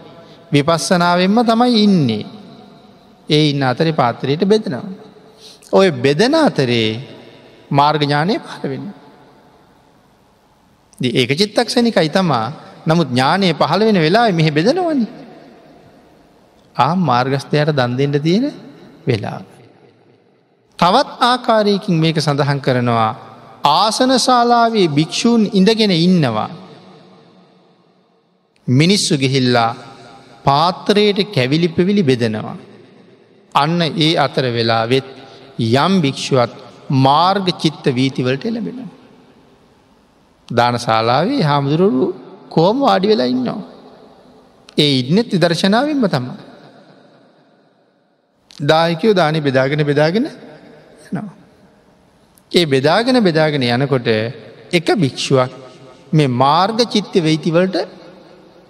විපස්සනාවෙන්ම 0.52 1.38
තමයි 1.44 1.82
ඉන්නේ. 1.84 2.26
ඒ 3.28 3.50
ඉන්න 3.50 3.62
අතරේ 3.62 3.92
පාත්තරයට 3.92 4.44
බෙදනවා. 4.44 4.84
ඔය 5.72 5.90
බෙදන 5.92 6.34
අතරේ 6.36 7.00
මාර්ගඥානය 7.70 8.40
පහළ 8.40 8.68
වෙන. 8.68 8.84
ඒක 11.00 11.30
චිත්තක්ෂණිකයි 11.32 12.10
තමා 12.10 12.46
නමුත් 12.86 13.08
ඥානය 13.10 13.54
පහළ 13.54 13.84
වෙන 13.84 14.00
වෙලා 14.00 14.32
මෙහෙ 14.32 14.50
බෙදනවනි. 14.50 15.06
ආ 16.78 16.94
මාර්ගස්ථයට 16.94 17.70
දන්දෙන්ට 17.72 18.22
තියෙන 18.22 18.46
වෙලා. 19.06 19.40
තවත් 20.78 21.10
ආකාරයකින් 21.22 21.96
මේක 21.96 22.16
සඳහන් 22.18 22.60
කරනවා 22.60 23.10
ආසනශාලාවේ 23.64 24.88
භික්‍ෂූන් 24.88 25.42
ඉඳගෙන 25.52 25.92
ඉන්නවා. 25.98 26.50
මිනිස්සු 28.68 29.14
ගෙහිල්ලා 29.16 29.70
පාත්තරයට 30.44 31.18
කැවිලි 31.34 31.68
පෙවිලි 31.68 32.02
බෙදෙනවා. 32.02 32.56
අන්න 33.54 33.80
ඒ 33.82 34.12
අතර 34.16 34.44
වෙලා 34.52 34.84
වෙත් 34.88 35.08
යම් 35.76 35.92
භික්‍ෂුවත් 36.02 36.52
මාර්ග 36.90 37.46
චිත්ත 37.58 37.84
වීතිවලට 37.94 38.44
එලබෙන. 38.44 38.78
දානශාලාවේ 40.48 41.42
හාමුදුරුරු 41.42 42.04
කෝම 42.50 42.76
වාඩි 42.80 43.08
වෙලා 43.08 43.26
ඉන්නවා. 43.26 43.60
ඒ 44.78 44.90
ඉන්නත් 45.00 45.30
විදර්ශනාවෙන්ම 45.32 46.04
තම. 46.06 46.26
දායකයෝ 48.60 49.14
දානි 49.14 49.40
බෙදාගෙන 49.40 49.86
බෙදාගෙන 49.86 50.26
යනවා. 50.26 51.32
ඒ 52.52 52.64
බෙදාගෙන 52.64 53.22
බෙදාගෙන 53.22 53.62
යනකොට 53.64 54.08
එක 54.72 54.86
භික්‍ෂුවක් 54.96 55.50
මේ 56.12 56.26
මාර්ග 56.26 56.78
චිත්ත 56.90 57.14
වෙයිතිවලට 57.14 57.76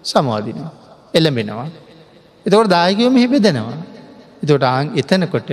සමවාදිනවා. 0.05 0.72
එළඹෙනවා. 1.14 1.68
එතකොට 2.46 2.68
දායකයෝ 2.68 3.11
මෙහි 3.11 3.29
බෙදෙනවා. 3.29 3.79
එතොට 4.42 4.62
ආං 4.64 4.92
එතනකොට 4.96 5.51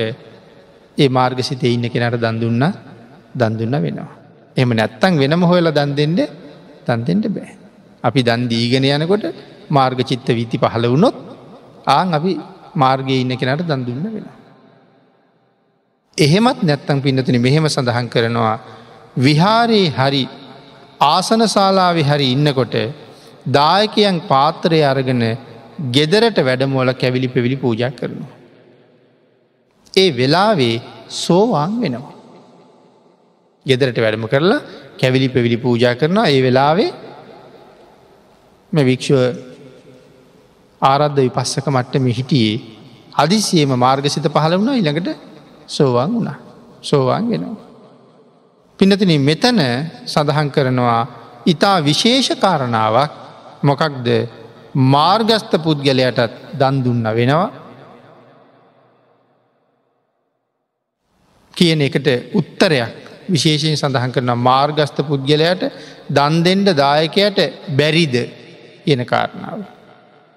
ඒ 0.98 1.10
මාර්ග 1.10 1.40
සිතේ 1.42 1.74
ඉන්න 1.74 1.90
කෙනට 1.90 2.20
දන්දුන්න 2.20 2.64
දන්දුන්න 3.34 3.76
වෙනවා. 3.78 4.12
එම 4.58 4.70
නැත්තං 4.72 5.14
වෙනම 5.18 5.44
හොයල 5.44 5.72
දන් 5.72 5.96
දෙෙන්ට 5.96 6.22
තන්තෙන්ට 6.86 7.28
බෑ. 7.30 7.52
අපි 8.04 8.22
දන් 8.24 8.48
දීගෙන 8.48 8.86
යනකොට 8.86 9.26
මාර්ග 9.70 10.00
චිත්ත 10.04 10.28
වීති 10.30 10.58
පහළ 10.58 10.88
වුණොත් 10.88 11.16
ආං 11.88 12.14
අපි 12.14 12.32
මාර්ගය 12.76 13.16
ඉන්න 13.22 13.34
කෙනට 13.34 13.64
දන්දුන්න 13.64 14.08
වෙන. 14.08 14.26
එහෙමත් 16.18 16.60
නැත්තං 16.62 17.02
පින්නතුනි 17.02 17.40
මෙහෙම 17.40 17.68
සඳහන් 17.68 18.08
කරනවා 18.10 18.56
විහාරයේ 19.18 19.92
හරි 19.92 20.24
ආසනශාලාවෙ 21.06 22.04
හරි 22.04 22.28
ඉන්නකොට 22.32 22.76
දායකයන් 23.50 24.18
පාත්‍රය 24.28 24.82
අරගෙන 24.84 25.24
ගෙදරට 25.92 26.40
වැඩමෝල 26.40 26.94
කැවිලි 26.96 27.28
පෙවිලි 27.28 27.58
පූජ 27.58 27.84
කරනවා. 27.92 28.34
ඒ 29.94 30.10
වෙලාවේ 30.12 30.76
සෝවාන් 31.16 31.74
වෙනවා. 31.82 32.14
ගෙදරට 33.66 33.98
වැඩම 33.98 34.28
කරලා 34.28 34.62
කැවිලි 35.00 35.30
පෙවිලි 35.30 35.58
පූජ 35.58 35.84
කරනවා 35.96 36.28
ඒ 36.28 36.42
වෙලාවේ 36.42 36.92
මෙ 38.72 38.82
වික්ෂුව 38.84 39.22
ආරද්ධ 40.82 41.20
විපස්සක 41.20 41.68
මට්ටම 41.68 42.08
හිටියේ. 42.10 42.62
අදිසියම 43.14 43.72
මාර්ගසිත 43.76 44.28
පහල 44.28 44.54
වුණා 44.54 44.76
ඉළඟට 44.76 45.10
සෝවාන් 45.68 46.14
වුණා. 46.14 46.38
සෝවාන් 46.82 47.30
වෙනවා. 47.30 47.66
පිනතින 48.80 49.22
මෙතන 49.22 49.60
සඳහන් 50.06 50.50
කරනවා 50.52 51.02
ඉතා 51.46 51.78
විශේෂ 51.82 52.30
කාරණාවක්. 52.36 53.12
මොකක්ද? 53.64 54.08
මාර්ගස්ත 54.74 55.52
පුද්ගලයටත් 55.64 56.20
දන් 56.54 56.84
දුන්න 56.84 57.04
වෙනවා. 57.12 57.50
කියන 61.54 61.82
එකට 61.82 62.08
උත්තරයක් 62.34 62.96
විශේෂයෙන් 63.30 63.78
සඳහන් 63.78 64.12
කරන 64.12 64.34
මාර්ගස්ත 64.40 65.00
පුද්ගලයට 65.08 65.64
දන් 66.10 66.44
දෙෙන්ඩ 66.44 66.76
දායකයට 66.76 67.40
බැරිද 67.78 68.16
කියන 68.86 69.06
කාරණාව. 69.06 69.75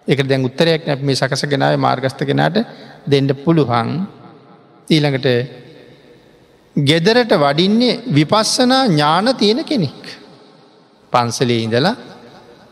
එක 0.09 0.21
දැන් 0.25 0.45
උත්තරයක් 0.45 0.87
නැ 0.87 0.97
මේ 1.03 1.17
සකසගෙනාව 1.17 1.79
මාර්ගස්ත 1.79 2.21
කෙනට 2.23 2.59
දෙඩ 3.07 3.33
පුළුවන් 3.45 3.91
ඊළඟට 4.89 5.29
ගෙදරට 6.77 7.33
වඩින්නේ 7.35 8.01
විපස්සනා 8.11 8.85
ඥාන 8.87 9.35
තියෙන 9.37 9.65
කෙනෙක්. 9.65 10.03
පන්සලේ 11.13 11.63
ඉඳලා 11.63 11.95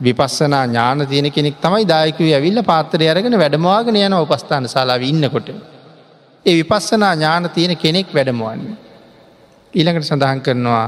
විපස්සනා 0.01 0.65
ඥාන 0.65 1.07
තියෙන 1.07 1.31
කෙනෙක් 1.31 1.57
තමයි 1.59 1.85
දායකව 1.85 2.29
ඇවිල්ල 2.31 2.63
පාත්තරය 2.63 3.09
අරගෙන 3.09 3.39
වැඩමවාගෙන 3.39 3.99
යන 3.99 4.15
උපස්ථාන 4.15 4.65
ශලාව 4.67 5.03
ඉන්නකොට. 5.03 5.49
ඒ 6.47 6.55
විපස්සනා 6.55 7.15
ඥාන 7.15 7.51
තියෙන 7.51 7.77
කෙනෙක් 7.77 8.09
වැඩමවන්නේ. 8.11 8.77
ඊළඟට 9.75 10.09
සඳහන් 10.09 10.41
කරනවා 10.41 10.87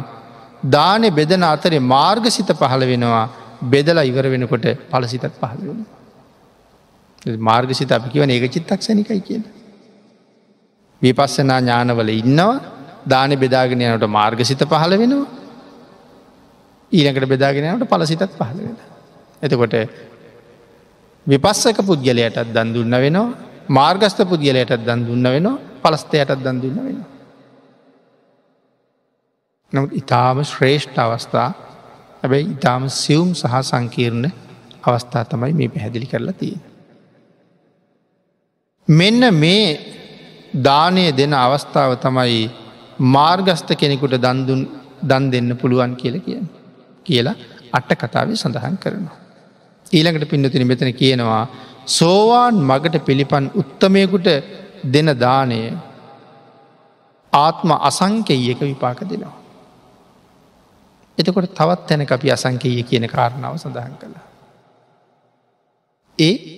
දානෙ 0.67 1.11
බෙදන 1.11 1.43
අතරේ 1.45 1.81
මාර්ගසිත 1.87 2.51
පහළ 2.55 2.85
වෙනවා 2.87 3.27
බෙදලා 3.65 4.05
ඉවර 4.05 4.27
වෙනකොට 4.27 4.67
පලසිතත් 4.91 5.25
පහළ 5.35 5.63
වෙන. 5.63 5.87
මාර්ගසිත 7.37 7.93
අපි 7.93 8.11
කිවන 8.11 8.31
ඒක 8.31 8.51
චිත්තක් 8.51 8.83
සැනිකයි 8.83 9.21
කියන. 9.21 9.45
විපස්සනා 11.03 11.61
ඥානවල 11.61 12.09
ඉන්නවා 12.11 12.61
දානෙ 13.07 13.37
බෙදාගෙන 13.37 13.81
යනට 13.81 14.07
මාර්ගසිත 14.09 14.65
පහළ 14.65 14.99
වෙනවා 14.99 15.27
ඊළඟට 16.93 17.29
බෙදාගෙනට 17.29 17.85
පලසිතත් 17.87 18.23
පහළ 18.31 18.59
වෙන. 18.59 18.77
එතකොට 19.43 19.75
විපස්සක 21.27 21.79
පුද්ගලයටත් 21.85 22.53
දන් 22.55 22.75
දුන්න 22.75 22.91
වෙනවා 22.97 23.29
මාර්ගස්ත 23.69 24.25
පුද්ගලයටත් 24.25 24.85
දන් 24.87 25.07
දුන්න 25.07 25.23
වෙනවා 25.27 25.59
පලස්තයටත් 25.83 26.43
දන් 26.45 26.61
දුන්න 26.63 26.79
වෙනවා. 26.79 27.09
නමුත් 29.73 29.93
ඉතාම 29.93 30.45
ශ්‍රේෂ්ඨ 30.45 30.99
අවස්ථා 30.99 31.51
ඇබැයි 32.23 32.57
ඉතාම 32.57 32.89
සියුම් 32.89 33.35
සහ 33.35 33.61
සංකීර්ණ 33.63 34.33
අවස්ථා 34.83 35.25
තමයි 35.25 35.53
මේ 35.53 35.69
පැහැදිලි 35.69 36.07
කරලා 36.07 36.33
තියෙන. 36.33 36.68
මෙන්න 38.89 39.35
මේ 39.35 39.79
දානය 40.55 41.13
දෙන 41.13 41.33
අවස්ථාව 41.35 41.95
තමයි 41.97 42.51
මාර්ගස්ත 42.99 43.71
කෙනෙකුට 43.75 44.17
දන්දුන් 44.17 44.61
දන් 45.03 45.31
දෙන්න 45.31 45.57
පුළුවන් 45.57 45.97
කියල 45.97 46.21
කියන 46.21 46.45
කියලා 47.07 47.37
අට්ට 47.73 47.97
කතාව 47.97 48.33
සඳහන් 48.35 48.77
කරනවා. 48.77 49.17
ඊළඟට 49.87 50.29
පින්නතින 50.29 50.67
මෙතන 50.67 50.93
කියනවා 50.93 51.45
සෝවාන් 51.87 52.55
මගට 52.61 53.05
පිළිපන් 53.05 53.51
උත්තමයකුට 53.55 54.29
දෙන 54.85 55.09
දානය 55.17 55.61
ආත්ම 57.33 57.71
අසංකෙයක 57.81 58.61
විපාක 58.63 59.01
දෙනවා. 59.03 59.37
එතකොට 61.19 61.53
තවත් 61.53 61.87
තැන 61.87 62.07
අපි 62.09 62.31
අසංකීය 62.31 62.83
කියන 62.83 63.05
කාරණාව 63.07 63.57
සඳහන් 63.57 63.95
කළා. 63.97 64.27
ඒ 66.19 66.58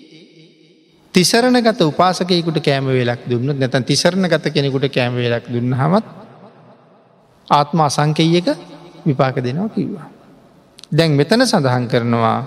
තිසරණ 1.14 1.58
ගත 1.58 1.80
උපාසකයකුට 1.82 2.58
කෑම 2.60 2.86
වෙලක් 2.88 3.22
දුන්න 3.26 3.50
නැතන් 3.52 3.84
තිසරණ 3.84 4.26
ගත 4.26 4.46
කෙනෙකුට 4.48 4.86
කෑම 4.88 5.14
වෙලක් 5.16 5.46
දුන්න 5.48 5.72
හමත් 5.72 6.06
ආත්ම 7.48 7.80
අසංකයක 7.80 8.48
විපාක 9.04 9.36
දෙනවා 9.38 9.68
කිව්වා. 9.70 10.08
දැන් 10.90 11.12
මෙතන 11.12 11.42
සඳහන් 11.42 11.86
කරනවා 11.86 12.38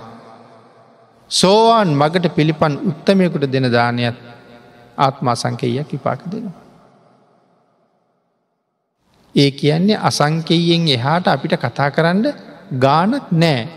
සෝවාන් 1.30 1.92
මගට 1.92 2.26
පිළිපන් 2.30 2.74
උත්තමයකුට 2.82 3.46
දෙන 3.46 3.68
දානයත් 3.68 4.16
ආත්ම 4.98 5.28
අසංකයයක් 5.28 5.88
විපාක 5.90 6.20
දෙනවා. 6.24 6.60
ඒ 9.34 9.50
කියන්නේ 9.52 10.00
අසංකෙයෙන් 10.00 10.88
එහාට 10.88 11.26
අපිට 11.28 11.54
කතා 11.58 11.90
කරන්න 11.90 12.26
ගානක් 12.78 13.26
නෑ 13.32 13.68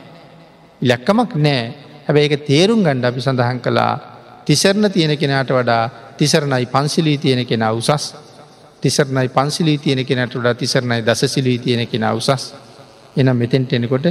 ඉලක්කමක් 0.81 1.31
නෑ 1.37 1.61
හැබැයි 2.05 2.29
එක 2.29 2.45
තේරුම් 2.45 2.79
ගණ්ඩ 2.81 3.05
අපි 3.05 3.21
සඳහන් 3.21 3.59
කළා 3.59 4.16
තිසරණ 4.47 4.91
තියෙන 4.91 5.17
කෙනට 5.17 5.51
වඩා 5.51 5.83
තිසරණයි 6.17 6.65
පන්සිලී 6.67 7.17
තියෙන 7.17 7.45
කෙන 7.45 7.63
උසස් 7.71 8.05
තිසරණයි 8.81 9.29
පන්සිලී 9.29 9.77
තියෙන 9.77 10.05
කෙනට 10.05 10.33
වඩා 10.33 10.53
තිසරණයි 10.55 11.01
දසසිලී 11.03 11.57
තියෙන 11.59 11.87
කෙන 11.87 12.05
උසස් 12.11 12.53
එනම් 13.15 13.35
මෙතෙන්ට 13.35 13.73
එනකොට 13.73 14.07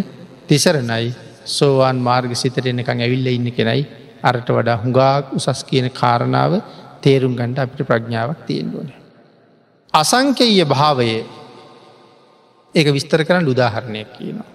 තිසරණයි 0.47 1.15
සෝවාන් 1.47 1.97
මාර්ග 1.99 2.35
සිතට 2.35 2.67
එනකං 2.67 3.01
ඇවිල්ල 3.01 3.29
ඉන්න 3.29 3.49
කෙනයි 3.53 3.87
අරට 4.23 4.49
වඩා 4.49 4.77
හුඟාක් 4.83 5.33
උසස් 5.33 5.63
කියන 5.65 5.89
කාරණාව 5.93 6.53
තේරුම් 7.03 7.35
ගණඩ 7.35 7.59
අපිට 7.59 7.87
ප්‍රඥාවක් 7.87 8.45
තියෙන් 8.47 8.69
ඕනේ. 8.75 9.01
අසංකෙය 9.95 10.61
භාවය 10.67 11.09
ඒක 12.75 12.89
විස්තර 12.91 13.25
කරන්න 13.25 13.47
උදාහරණයක් 13.47 14.13
කියනවා. 14.13 14.51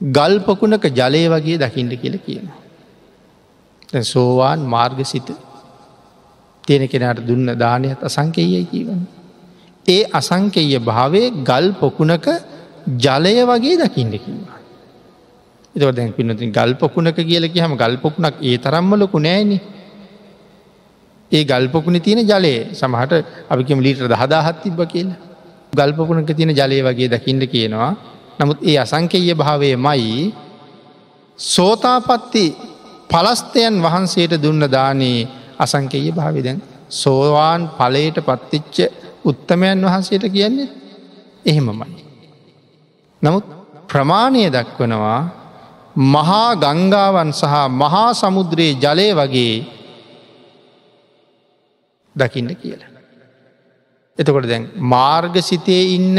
ගල් 0.00 0.34
පොකුණක 0.40 0.84
ජලය 0.92 1.24
වගේ 1.28 1.58
දකිින්ට 1.58 1.96
කියල 1.96 2.18
කියනවා. 2.20 2.65
සෝවාන් 3.92 4.60
මාර්ග 4.66 5.04
සිත 5.04 5.30
තියෙන 6.64 6.88
කෙනට 6.88 7.20
දුන්න 7.20 7.46
දානයත් 7.56 8.02
අසංකෙයයි 8.02 8.64
කියවන. 8.64 9.06
ඒ 9.86 10.02
අසංකෙය 10.12 10.78
භාවය 10.80 11.22
ගල් 11.42 11.72
පොකුණක 11.74 12.26
ජලය 12.98 13.34
වගේ 13.44 13.76
දකිින්ට 13.78 14.16
කිවා. 14.16 14.58
එතව 15.74 15.90
දැන් 15.92 16.12
පිනති 16.12 16.50
ගල් 16.50 16.74
පොකුණක 16.74 17.16
කියලකි 17.22 17.58
හම 17.58 17.76
ගල් 17.76 17.96
පොකුණක් 17.98 18.36
ඒ 18.42 18.58
තරම්මලොකු 18.58 19.18
නෑනේ 19.18 19.76
ඒ 21.32 21.44
ගල්පොකුණ 21.44 22.00
තියෙන 22.00 22.22
ජලයේ 22.22 22.70
සමහට 22.72 23.12
අපිකම 23.50 23.80
ලීටර 23.80 24.06
දහදාහත් 24.06 24.62
තිබ්බ 24.62 24.80
කියලා. 24.84 25.18
ගල්පොකුණක 25.72 26.30
තියෙන 26.30 26.52
ජලය 26.52 26.78
වගේ 26.82 27.08
දකිින්ට 27.08 27.44
කියනවා. 27.44 27.92
නමුත් 28.38 28.58
ඒ 28.62 28.78
අසංකෙය 28.78 29.34
භාවය 29.34 29.70
මයි 29.76 30.34
සෝතාපත්ති 31.38 32.44
පලස්තයන් 33.10 33.74
වහන්සේට 33.80 34.32
දුන්න 34.36 34.62
දානයේ 34.68 35.28
අසංකෙය 35.58 36.08
භාවිදැන් 36.12 36.62
සෝවාන් 36.92 37.62
පලයට 37.70 38.18
පත්තිච්ච 38.20 38.76
උත්තමයන් 39.24 39.80
වහන්සේට 39.82 40.24
කියන්නේ 40.28 40.68
එහෙමමයි. 41.44 42.04
නමුත් 43.22 43.46
ප්‍රමාණය 43.88 44.42
දක්වනවා 44.48 45.20
මහා 45.96 46.50
ගංගාවන් 46.56 47.30
සහ 47.32 47.54
මහා 47.72 48.10
සමුද්‍රයේ 48.14 48.76
ජලය 48.76 49.08
වගේ 49.12 49.56
දකින්න 52.16 52.50
කියලා. 52.54 52.90
එතකොට 54.18 54.46
දැන් 54.46 54.64
මාර්ගසිතයේ 54.84 55.84
ඉන්න 55.90 56.18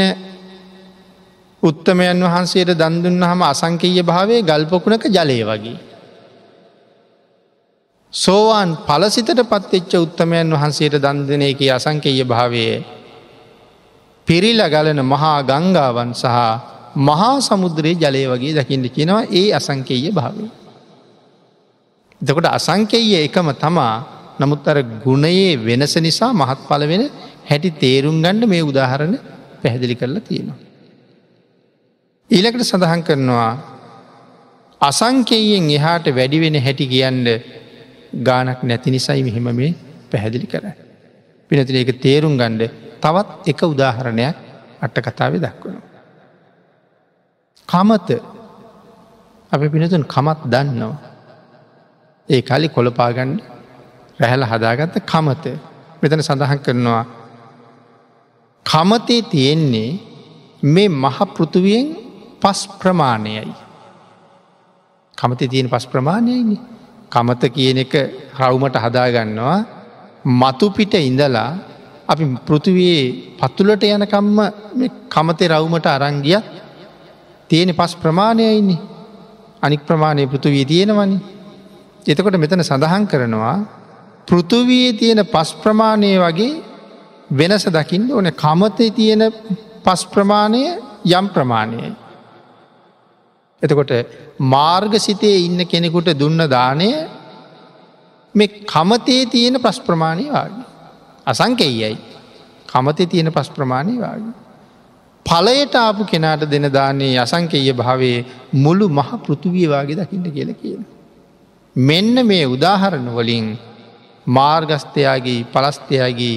උත්තමයන් 1.62 2.20
වහන්සේට 2.24 2.70
දන්දුන්න 2.74 3.22
හම 3.22 3.42
අසංකීය 3.44 4.02
භාවය 4.02 4.42
ගල්පොකුණක 4.42 5.04
ජලය 5.08 5.38
වගේ. 5.44 5.87
සෝවාන් 8.12 8.70
පලසිතට 8.80 9.40
පත්වෙච්ච 9.44 9.92
උත්තමයන් 9.96 10.50
වහන්සේට 10.50 10.96
දන්දන 10.96 11.42
එක 11.44 11.60
අසංකීය 11.70 12.24
භාවයේ 12.24 12.84
පිරිල 14.26 14.60
ගලන 14.66 15.00
මහා 15.04 15.42
ගංගාවන් 15.42 16.12
සහ 16.14 16.36
මහා 16.98 17.40
සමුද්‍රයේ 17.40 17.96
ජලය 17.96 18.24
වගේ 18.26 18.54
දකිින්ට 18.54 18.88
කියනවා 18.88 19.28
ඒ 19.30 19.52
අසංකේය 19.52 20.10
භාවය. 20.10 20.44
දකොට 22.20 22.48
අසංකෙය 22.48 23.14
එකම 23.18 23.48
තමා 23.54 23.94
නමුත් 24.38 24.66
අර 24.66 24.78
ගුණයේ 24.98 25.56
වෙනස 25.58 25.94
නිසා 25.98 26.32
මහත් 26.32 26.60
පල 26.68 26.82
වෙන 26.84 27.04
හැටි 27.44 27.70
තේරුම් 27.72 28.16
ගණ්ඩ 28.16 28.44
මේ 28.46 28.62
උදාහරණ 28.62 29.14
පැහැදිලි 29.62 29.94
කරලා 29.94 30.20
තියෙනවා. 30.20 30.58
ඊලකට 32.30 32.62
සඳහන් 32.62 33.02
කරනවා 33.02 33.52
අසංකයෙන් 34.80 35.70
එහාට 35.70 36.06
වැඩිවෙන 36.10 36.56
හැටි 36.58 36.86
කියන්න 36.86 37.24
ගානක් 38.12 38.62
නැති 38.62 38.90
නිසයි 38.90 39.22
මෙහෙම 39.22 39.48
මේ 39.54 39.74
පැහැදිලි 40.10 40.46
කර. 40.46 40.64
පිනතින 41.50 41.76
එක 41.76 41.92
තේරුම් 42.00 42.34
ගණ්ඩ 42.40 42.72
තවත් 43.02 43.28
එක 43.50 43.60
උදාහරණයක් 43.64 44.36
අට්ට 44.80 45.06
කතාව 45.06 45.32
දක්වන. 45.36 45.76
කමත 47.68 48.08
අපි 49.52 49.66
පිනතුන් 49.68 50.04
කමත් 50.04 50.40
දන්නවා. 50.52 50.96
ඒ 52.28 52.40
කලි 52.42 52.68
කොළපාගන්න 52.68 53.32
රැහැල 54.20 54.44
හදාගත්ත 54.44 54.96
කමත 55.02 55.44
මෙතන 56.00 56.22
සඳහන් 56.22 56.60
කරනවා. 56.64 57.04
කමතේ 58.66 59.22
තියෙන්නේ 59.32 59.90
මේ 60.64 60.88
මහ 60.88 61.18
පෘතුවියෙන් 61.34 61.86
පස් 62.42 62.60
ප්‍රමාණයයි. 62.80 63.54
කමති 65.18 65.48
තියෙන 65.48 65.68
පස් 65.70 65.86
ප්‍රමාණයයිනි. 65.86 66.58
කමත 67.12 67.42
කියන 67.48 67.78
එක 67.78 67.94
රවුමට 68.34 68.76
හදාගන්නවා 68.76 69.58
මතුපිට 70.34 70.94
ඉඳලා 71.00 71.50
අපි 72.08 72.24
පෘතිවයේ 72.46 73.02
පත්තුලට 73.38 73.82
යනකම්ම 73.86 74.38
කමතේ 75.08 75.48
රවුමට 75.48 75.86
අරංගිය 75.88 76.38
තියෙන 77.50 77.70
පස් 77.74 77.92
ප්‍රමාණයයින්නේ 77.96 78.80
අනික් 79.62 79.82
ප්‍රමාණය 79.82 80.26
පෘතුවී 80.26 80.64
තියෙනවනි. 80.64 81.18
එතකොට 82.06 82.36
මෙතන 82.36 82.62
සඳහන් 82.62 83.04
කරනවා 83.06 83.56
පෘතුවයේ 84.28 84.92
තියෙන 84.92 85.20
පස් 85.26 85.50
ප්‍රමාණය 85.54 86.10
වගේ 86.16 86.52
වෙනස 87.30 87.64
දකිින් 87.68 88.04
ඕන 88.10 88.30
කමතේ 88.34 88.90
තියෙන 88.90 89.22
පස් 89.84 90.02
ප්‍රමාණය 90.06 90.62
යම් 91.08 91.26
ප්‍රමාණයයි. 91.28 91.92
එතකොට 93.62 93.92
මාර්ග 94.38 94.92
සිතේ 94.98 95.38
ඉන්න 95.38 95.60
කෙනෙකුට 95.66 96.10
දුන්න 96.14 96.40
දානය 96.48 96.90
මේ 98.34 98.48
කමතේ 98.66 99.22
තියෙන 99.26 99.56
පස් 99.56 99.80
ප්‍රමාණය 99.80 100.26
වාගේ. 100.28 100.66
අසංකෙයයි 101.26 101.96
කමතේ 102.66 103.06
තියෙන 103.06 103.32
පස් 103.32 103.50
ප්‍රමාණය 103.50 103.96
වාගේ. 103.98 104.34
පලයට 105.26 105.74
ආපු 105.76 106.04
කෙනාට 106.04 106.44
දෙන 106.46 106.66
දාන්නේ 106.70 107.18
අසංකෙය 107.18 107.72
භාවේ 107.74 108.18
මුළු 108.54 108.86
මහ 108.90 109.10
පෘතුවියවාගේ 109.24 109.96
දකිට 109.96 110.28
කියල 110.32 110.50
කියන. 110.54 110.82
මෙන්න 111.76 112.14
මේ 112.26 112.44
උදාහරණ 112.46 113.08
වලින් 113.10 113.46
මාර්ගස්ථයාගේ 114.26 115.46
පලස්තයාගේ 115.46 116.36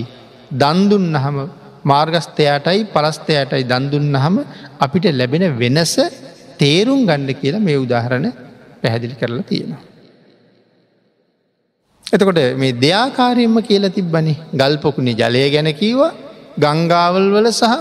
දන්දුන්න 0.53 1.15
හම 1.15 1.37
මාර්ගස්ථයාටයි 1.83 2.81
පලස්තයාටයි 2.87 3.63
දන්දුන්න 3.63 4.15
හම 4.15 4.35
අපිට 4.79 5.05
ලැබෙන 5.11 5.45
වෙනස 5.57 5.95
තේරුම් 6.61 6.99
ගණ්ඩ 7.09 7.39
කියලා 7.41 7.65
මේ 7.67 7.77
උදාහරණ 7.85 8.27
පැහැදිලි 8.81 9.15
කරලා 9.15 9.47
තියෙනවා. 9.51 9.81
එතකොට 12.05 12.41
මේ 12.57 12.73
දෙයාකාරයෙන්ම 12.83 13.57
කියලා 13.63 13.95
තිබ්බනි 13.97 14.33
ගල්පොකුණේ 14.53 15.19
ජලය 15.21 15.43
ගැන 15.55 15.69
කීවා 15.73 16.11
ගංගාවල් 16.57 17.27
වල 17.35 17.47
සහ 17.51 17.73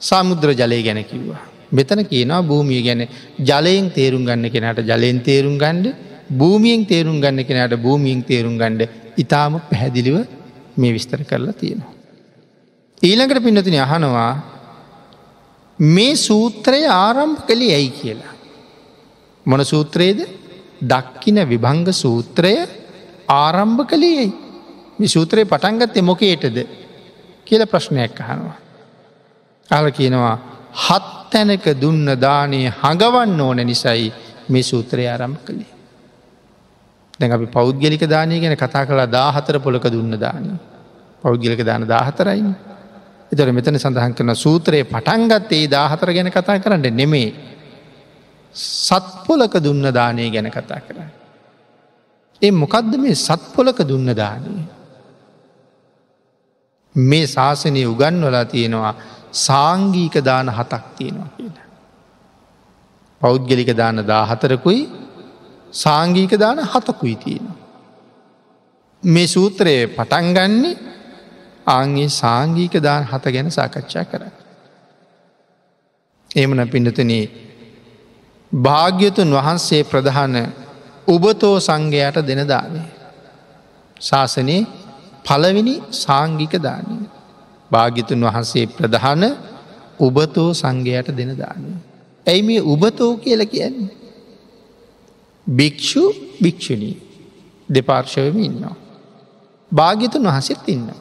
සමුද්‍ර 0.00 0.50
ජලය 0.52 0.80
ගැන 0.82 1.00
කිව්වා. 1.04 1.40
මෙතන 1.72 2.02
කියනවා 2.04 2.42
භූමිය 2.42 2.82
ගැන 2.86 3.02
ජලයෙන් 3.40 3.88
තේරුම් 3.90 4.24
ගන්න 4.24 4.46
කෙනට 4.54 4.80
ජලයෙන් 4.90 5.18
තේරුම් 5.20 5.56
ගණ්ඩ 5.58 5.86
භූමියෙන් 6.32 6.82
තේරුම් 6.86 7.18
ගන්න 7.20 7.44
කෙනට 7.44 7.74
භූමියෙන් 7.76 8.22
තේරුම් 8.22 8.54
ගණ්ඩ 8.58 8.82
ඉතාම 9.16 9.54
පැහැදිලිව 9.70 10.16
මේ 10.76 10.92
විස්තර 10.92 11.20
කරලා 11.24 11.54
තියෙනවා. 11.54 11.92
ඊළඟට 13.02 13.44
පින්නතින 13.44 13.76
අහනවා 13.86 14.30
මේ 15.80 16.16
සූත්‍රය 16.16 16.84
ආරම්භ 16.86 17.46
කළේ 17.46 17.74
ඇයි 17.74 17.90
කියලා. 17.90 18.34
මොන 19.46 19.64
සූත්‍රයේද 19.64 20.28
දක්කින 20.82 21.38
විභංග 21.48 21.88
සූත්‍රය 21.94 22.54
ආරම්භ 23.28 23.86
කළේයි. 23.86 24.32
විසූත්‍රය 25.00 25.44
පටන්ගත්තේ 25.44 26.02
මොකේටද 26.02 26.58
කියල 27.44 27.66
ප්‍රශ්නයක් 27.66 28.20
අහනවා. 28.20 28.58
අල 29.68 29.90
කියනවා 29.90 30.36
හත් 30.78 31.06
තැනක 31.30 31.66
දුන්න 31.80 32.06
දානය 32.16 32.68
හඟවන්න 32.72 33.40
ඕන 33.40 33.56
නිසයි 33.56 34.12
මේ 34.48 34.62
සූත්‍රය 34.62 35.06
ආරම්භ 35.06 35.44
කළේ. 35.44 35.72
දැන් 37.20 37.32
අපි 37.32 37.46
පෞද්ගලික 37.46 38.04
දානය 38.06 38.40
ගැන 38.40 38.56
කතා 38.56 38.86
කලා 38.86 39.06
දාහතර 39.08 39.58
පොලක 39.58 39.84
දුන්න 39.88 40.12
දානය. 40.18 40.50
පෞද්ගලික 41.22 41.64
දාන 41.64 41.88
දාහතරයින්න. 41.88 42.69
එතර 43.32 43.52
මෙතන 43.52 43.78
සඳහන් 43.78 44.14
කරන 44.14 44.34
සූත්‍රයේ 44.36 44.84
පටන්ගත්තේ 44.86 45.68
දාහතර 45.68 46.10
ගැන 46.10 46.30
කතා 46.30 46.58
කරන්න 46.58 46.96
නෙමේ. 46.96 47.30
සත්පොලක 48.54 49.54
දුන්න 49.58 49.86
දානය 49.90 50.30
ගැන 50.30 50.50
කතා 50.50 50.80
කර. 50.80 50.98
ඒ 52.42 52.50
මොකක්ද 52.52 52.92
මේ 52.96 53.14
සත්පොලක 53.16 53.78
දුන්න 53.84 54.10
දානය. 54.14 54.54
මේ 56.94 57.26
ශාසනය 57.26 57.82
උගන්වලා 57.84 58.44
තියෙනවා 58.46 58.94
සාංගීක 59.32 60.14
දාන 60.20 60.48
හතක් 60.48 60.84
තියෙනවා 60.96 61.30
කියන. 61.36 61.54
පෞද්ගලික 63.20 63.70
දාන 63.72 64.02
දාහතරකුයි 64.04 64.82
සාංගීක 65.72 66.32
දාන 66.36 66.58
හතකුයි 66.64 67.16
තියෙනවා. 67.16 67.58
මේ 69.02 69.26
සූත්‍රයේ 69.28 69.86
පටන්ගන්නේ 69.88 70.76
ආන්ගේ 71.70 72.08
සාංගීක 72.12 72.74
දාන 72.78 73.02
හත 73.04 73.24
ගැන 73.26 73.48
සාකච්ඡා 73.50 74.04
කර. 74.04 74.22
එමන 76.30 76.60
පිඩතන 76.68 77.12
භාග්‍යතුන් 78.52 79.30
වහන්සේ 79.32 79.82
ප්‍රධාන 79.84 80.36
උබතෝ 81.06 81.56
සංඝයට 81.60 82.16
දෙන 82.22 82.42
දානය. 82.46 82.80
ශාසනයේ 84.00 84.66
පලවෙනි 85.24 85.74
සාංගික 85.94 86.54
දානය. 86.58 86.96
භාගිතුන් 87.70 88.20
වහන්සේ 88.22 88.66
ප්‍රධාන 88.68 89.22
උබතෝ 89.98 90.50
සංඝයට 90.52 91.08
දෙන 91.10 91.32
දානය. 91.34 91.70
ඇයි 92.26 92.42
මේ 92.42 92.60
උබතෝ 92.64 93.12
කියල 93.16 93.42
කියන්නේ. 93.46 93.90
භික්‍ෂු 95.46 96.02
භික්‍ෂුණී 96.42 96.96
දෙපාර්ශවම 97.68 98.38
ඉන්නවා. 98.40 98.76
භාගිතුන් 99.72 100.24
වහසෙත් 100.26 100.62
ඉන්නවා. 100.66 101.00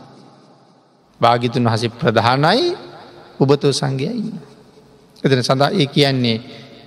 භාගිතුන් 1.21 1.63
වහස 1.65 1.83
ප්‍රධානයි 2.01 2.75
උබතෝ 3.39 3.71
සංඝය 3.71 4.09
ඉන්න. 4.11 4.35
එතන 5.23 5.41
සඳහා 5.41 5.71
ඒ 5.73 5.87
කියන්නේ 5.87 6.37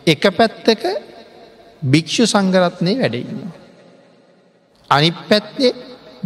එක 0.07 0.23
පැත්තක 0.31 0.85
භික්‍ෂු 1.83 2.25
සංගරත්නය 2.27 2.93
වැඩඉන්න. 2.99 3.43
අනි 4.91 5.11
පැත්තේ 5.29 5.73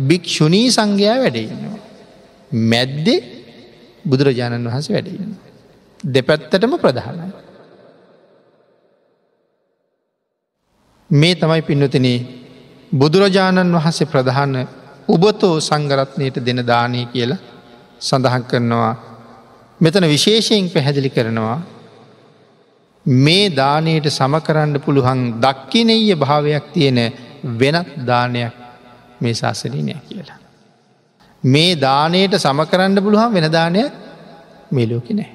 භික්‍ෂුණී 0.00 0.68
සංඝයා 0.70 1.18
වැඩඉන්නවා. 1.18 1.78
මැද්දෙ 2.52 3.16
බුදුරජාණන් 4.04 4.68
වහස 4.68 4.88
වැඩඉන්න. 4.90 5.34
දෙපැත්තටම 6.04 6.72
ප්‍රධානයි. 6.76 7.32
මේ 11.11 11.34
තමයි 11.34 11.62
පින්නතින 11.62 12.07
බුදුරජාණන් 12.92 13.74
වහන්සේ 13.74 14.07
ප්‍රධාන 14.07 14.54
උබතෝ 15.09 15.54
සංගරත්නයට 15.61 16.36
දෙන 16.38 16.61
දානය 16.64 17.07
කියලා 17.07 17.55
සඳහන් 18.01 18.42
කරනවා 18.42 18.94
මෙතන 19.80 20.05
විශේෂයෙන් 20.07 20.70
පැහැදිලි 20.70 21.11
කරනවා 21.11 21.59
මේ 23.07 23.51
දානයට 23.51 24.07
සමකරන්න 24.09 24.80
පුළුවන් 24.80 25.20
දක්කිනෙය 25.40 26.14
භාවයක් 26.16 26.64
තියෙන 26.72 26.99
වෙනත් 27.55 27.88
දානයක් 28.05 28.53
මේ 29.20 29.34
ශාසනීනය 29.34 29.94
කියලා. 30.09 30.38
මේ 31.44 31.76
දානයට 31.76 32.34
සමකරන්න 32.36 32.99
පුළුවන් 32.99 33.32
වෙන 33.32 33.51
දානයක් 33.51 33.92
මේ 34.70 34.86
ලෝකෙ 34.86 35.14
නෑ. 35.14 35.30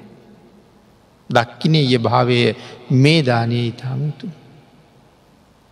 දක්කිනේ 1.30 1.84
ය 1.86 1.98
භාවය 1.98 2.38
මේ 2.92 3.22
දානය 3.22 3.58
ඉතාමතු. 3.66 4.26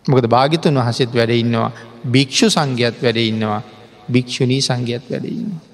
මොකද 0.05 0.25
භාගිතුන් 0.27 0.75
වහසෙත් 0.77 1.11
වැඩ 1.11 1.31
ඉන්නවා 1.33 1.71
භික්‍ෂු 2.05 2.47
සංගයත් 2.49 2.95
වැඩ 3.03 3.17
ඉන්නවා 3.21 3.61
භික්‍ෂුණී 4.09 4.61
සංගයත් 4.61 5.03
වැඩ 5.09 5.25
ඉන්නවා. 5.27 5.70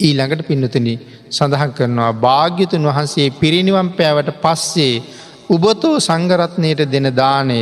ඊළඟට 0.00 0.46
පින්නතන 0.46 0.88
සඳහන් 1.30 1.72
කරනවා 1.72 2.12
භාග්‍යතුන් 2.16 2.82
වහන්සේ 2.82 3.28
පිරිනිවම් 3.32 3.88
පෑවට 3.90 4.30
පස්සේ 4.42 5.02
උබතෝ 5.48 5.96
සංගරත්නයට 5.98 6.80
දෙන 6.90 7.08
දානය 7.14 7.60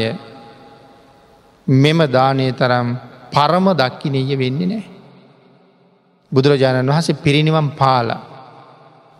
මෙම 1.66 2.00
දානය 2.08 2.46
තරම් 2.52 2.88
පරම 3.30 3.66
දක්කිනය 3.72 4.20
වෙන්නේ 4.36 4.66
නෑ. 4.66 4.84
බුදුරජාණන් 6.32 6.88
වහසේ 6.88 7.20
පිරිනිවම් 7.24 7.68
පාලා. 7.70 8.22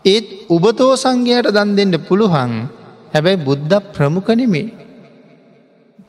ඒත් 0.05 0.27
උබතෝ 0.49 0.93
සංඝයට 0.95 1.53
දන් 1.53 1.69
දෙන්න 1.77 1.95
පුළුවන් 1.99 2.53
හැබැයි 3.13 3.43
බුද්ධ 3.45 3.75
ප්‍රමුඛනෙමේ. 3.93 4.73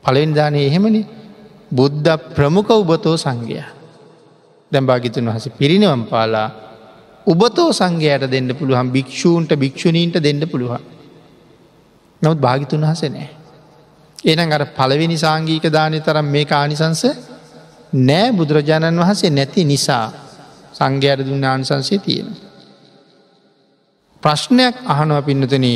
පලෙන් 0.03 0.33
දානය 0.33 0.59
එහෙමනි 0.59 1.01
බුද්ධ 1.71 2.09
ප්‍රමුඛ 2.35 2.71
උබතෝ 2.73 3.15
සංඝය. 3.15 3.61
දැම් 4.71 4.85
භාගිතුන් 4.85 5.29
වහස 5.29 5.45
පිරිනිවම් 5.57 6.03
පාලා 6.03 6.64
උබතෝ 7.27 7.69
සංඝයට 7.71 8.25
දෙන්න 8.29 8.49
පුළුවන් 8.55 8.91
භික්‍ෂූන්ට 8.91 9.51
භික්‍ෂුණීන්ට 9.53 10.17
දෙන්න 10.17 10.41
පුළුවන්. 10.47 10.83
නොත් 12.21 12.37
භාගිතුන් 12.37 12.83
හස 12.83 13.01
නෑ. 13.07 13.29
එනම් 14.25 14.51
අර 14.51 14.63
පළවෙනි 14.71 15.17
සාංගීක 15.17 15.65
දානය 15.69 15.99
තරම් 15.99 16.27
මේ 16.27 16.45
ආනිසංස 16.53 17.03
නෑ 18.01 18.31
බුදුරජාණන් 18.31 19.01
වහන්සේ 19.01 19.29
නැති 19.29 19.63
නිසා 19.63 20.07
සංඝයට 20.73 21.25
දුන්න 21.25 21.43
ආනිසංසය 21.43 21.97
තියෙන. 21.97 22.29
ප්‍රශ්නයක් 24.23 24.75
අහනව 24.85 25.17
පින්නතන 25.25 25.67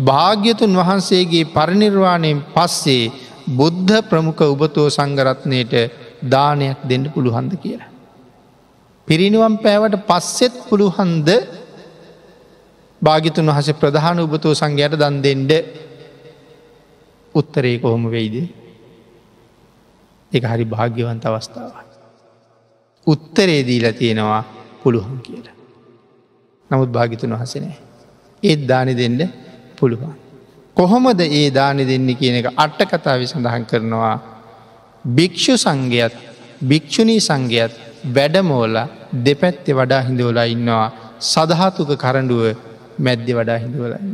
භාග්‍යතුන් 0.00 0.72
වහන්සේගේ 0.74 1.50
පරිනිර්වාණයෙන් 1.54 2.44
පස්සේ 2.54 3.12
බුද්ධ 3.50 3.94
ප්‍රමුඛ 4.02 4.42
උබතෝ 4.44 4.88
සංගරත්නයට 4.88 5.74
දානයක් 6.24 6.78
දෙන්න 6.84 7.04
පුළුහන්ද 7.10 7.52
කියලා. 7.62 7.95
පිරිනිවම් 9.08 9.54
පෑවට 9.58 9.96
පස්සෙත් 10.04 10.54
පුළුහන්ද 10.68 11.28
භාගිතුන් 13.02 13.46
වහස 13.48 13.68
ප්‍රධාන 13.74 14.18
උබතෝ 14.18 14.54
සංඝයට 14.54 14.94
දන් 14.94 15.16
දෙෙන්ඩ 15.22 15.52
උත්තරේ 17.34 17.76
කොහොම 17.78 18.04
වෙයිද 18.08 18.36
එක 20.32 20.44
හරි 20.44 20.64
භාග්‍යවන්ත 20.66 21.24
අවස්ථාව. 21.24 21.72
උත්තරේ 23.06 23.60
දීලා 23.62 23.94
තියෙනවා 23.94 24.42
පුළුවන් 24.82 25.18
කියලා. 25.20 25.56
නමුත් 26.70 26.90
භාගිතුන් 26.90 27.30
වහසනෑ. 27.32 27.76
ඒත් 28.42 28.60
දානි 28.64 28.94
දෙන්න 28.94 29.20
පුළුවන්. 29.76 30.14
කොහොමද 30.76 31.20
ඒ 31.20 31.48
දානි 31.50 31.84
දෙන්න 31.84 32.08
කියන 32.12 32.36
එක 32.36 32.48
අට්ට 32.54 32.80
කතාව 32.90 33.20
සඳහන් 33.24 33.64
කරනවා 33.64 34.16
භික්‍ෂු 35.04 35.54
සංගයත් 35.56 36.14
භික්‍ෂුණී 36.62 37.20
සංගයත් 37.20 37.72
වැඩමෝල 38.06 38.76
දෙපැත්තෙ 39.24 39.72
වඩා 39.72 40.00
හිඳවලා 40.00 40.46
ඉන්නවා 40.46 40.86
සදහතුක 41.24 41.90
කරඩුව 41.96 42.44
මැද්දෙ 42.98 43.32
වඩා 43.32 43.58
හිඳවලන්න. 43.58 44.10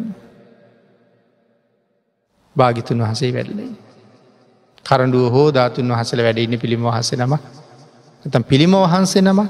භාගිතුන් 2.57 3.03
වහසේ 3.03 3.32
වැඩලයි. 3.32 3.70
කරඩුව 4.86 5.24
හෝ 5.30 5.49
ධාතුන් 5.51 5.93
වහසල 5.93 6.20
වැඩඉන්න 6.20 6.59
පිළිම 6.59 6.82
වහස 6.82 7.12
නම 7.14 7.34
තම් 8.24 8.45
පිළිම 8.45 8.74
වහන්සේ 8.76 9.22
නම 9.22 9.40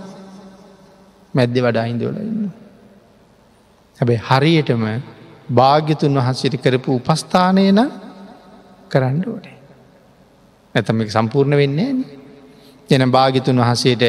මැද්දෙ 1.35 1.61
වඩා 1.61 1.85
හිඳවලඉන්න. 1.85 2.51
හැබැයි 3.99 4.23
හරියටම 4.29 4.85
භාග්‍යතුන් 5.51 6.19
වහන්සේට 6.19 6.57
කරපු 6.57 6.99
උපස්ථානය 6.99 7.67
නම් 7.71 7.91
කරන්න 8.91 9.23
ඕනේ. 9.29 9.57
නැතම 10.75 10.99
සම්පූර්ණ 11.09 11.57
වෙන්නේ 11.57 11.91
එන 12.93 13.11
භාගිතුන් 13.11 13.59
වහන්සේට 13.59 14.05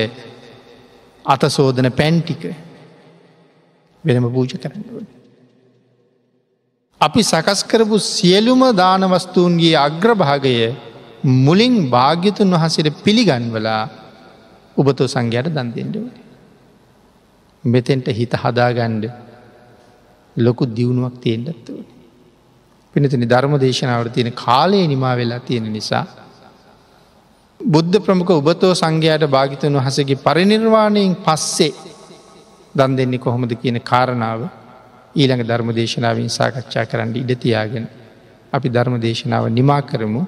අතසෝදන 1.25 1.89
පැන්ටික 1.91 2.43
වෙනම 4.03 4.25
පූජ 4.29 4.53
කරන්න 4.53 4.87
ඕන. 4.91 5.05
අපි 7.01 7.21
සකස් 7.23 7.61
කරපු 7.63 7.97
සියලුම 8.07 8.61
දානවස්තුූන්ගේ 8.73 9.75
අග්‍රභාගය 9.77 10.55
මුලින් 11.43 11.75
භාග්‍යතුන් 11.89 12.51
වහසට 12.53 12.89
පිළිගන්වලා 13.03 13.83
උබතෝ 14.77 15.07
සංඝයට 15.07 15.49
දන් 15.49 15.69
දෙෙන්ඩුවන. 15.71 16.11
මෙතෙන්ට 17.63 18.07
හිත 18.09 18.33
හදාගණ්ඩ 18.33 19.05
ලොකු 20.35 20.63
දියුණුවක් 20.67 21.15
තියෙන්ටත්වන. 21.19 21.85
පිනතිනි 22.95 23.25
ධර්ම 23.25 23.55
දේශනාවට 23.57 24.13
තියෙන 24.13 24.33
කාලය 24.35 24.87
නිමා 24.87 25.15
වෙලා 25.15 25.39
තියෙන 25.39 25.71
නිසා. 25.71 26.05
බුද්ධ 27.65 27.97
ප්‍රමුඛ 27.99 28.31
උබතෝ 28.31 28.73
සංඝයාට 28.73 29.23
භාගිතන් 29.25 29.75
වහසගේ 29.77 30.17
පරිනිර්වාණයෙන් 30.17 31.15
පස්සේ 31.25 31.71
දන් 32.75 32.95
දෙන්නේ 32.95 33.19
කොහොමද 33.19 33.53
කියන 33.55 33.79
කාරණාව 33.81 34.41
ඊළඟ 35.15 35.43
ධර්ම 35.43 35.69
දේශනාවෙන් 35.71 36.29
සාකච්ඡා 36.29 36.85
කරන්න 36.85 37.15
ඉඩතියාගෙන 37.15 37.85
අපි 38.53 38.67
ධර්ම 38.69 38.95
දේශනාව 38.99 39.47
නිමා 39.49 39.81
කරමු. 39.81 40.23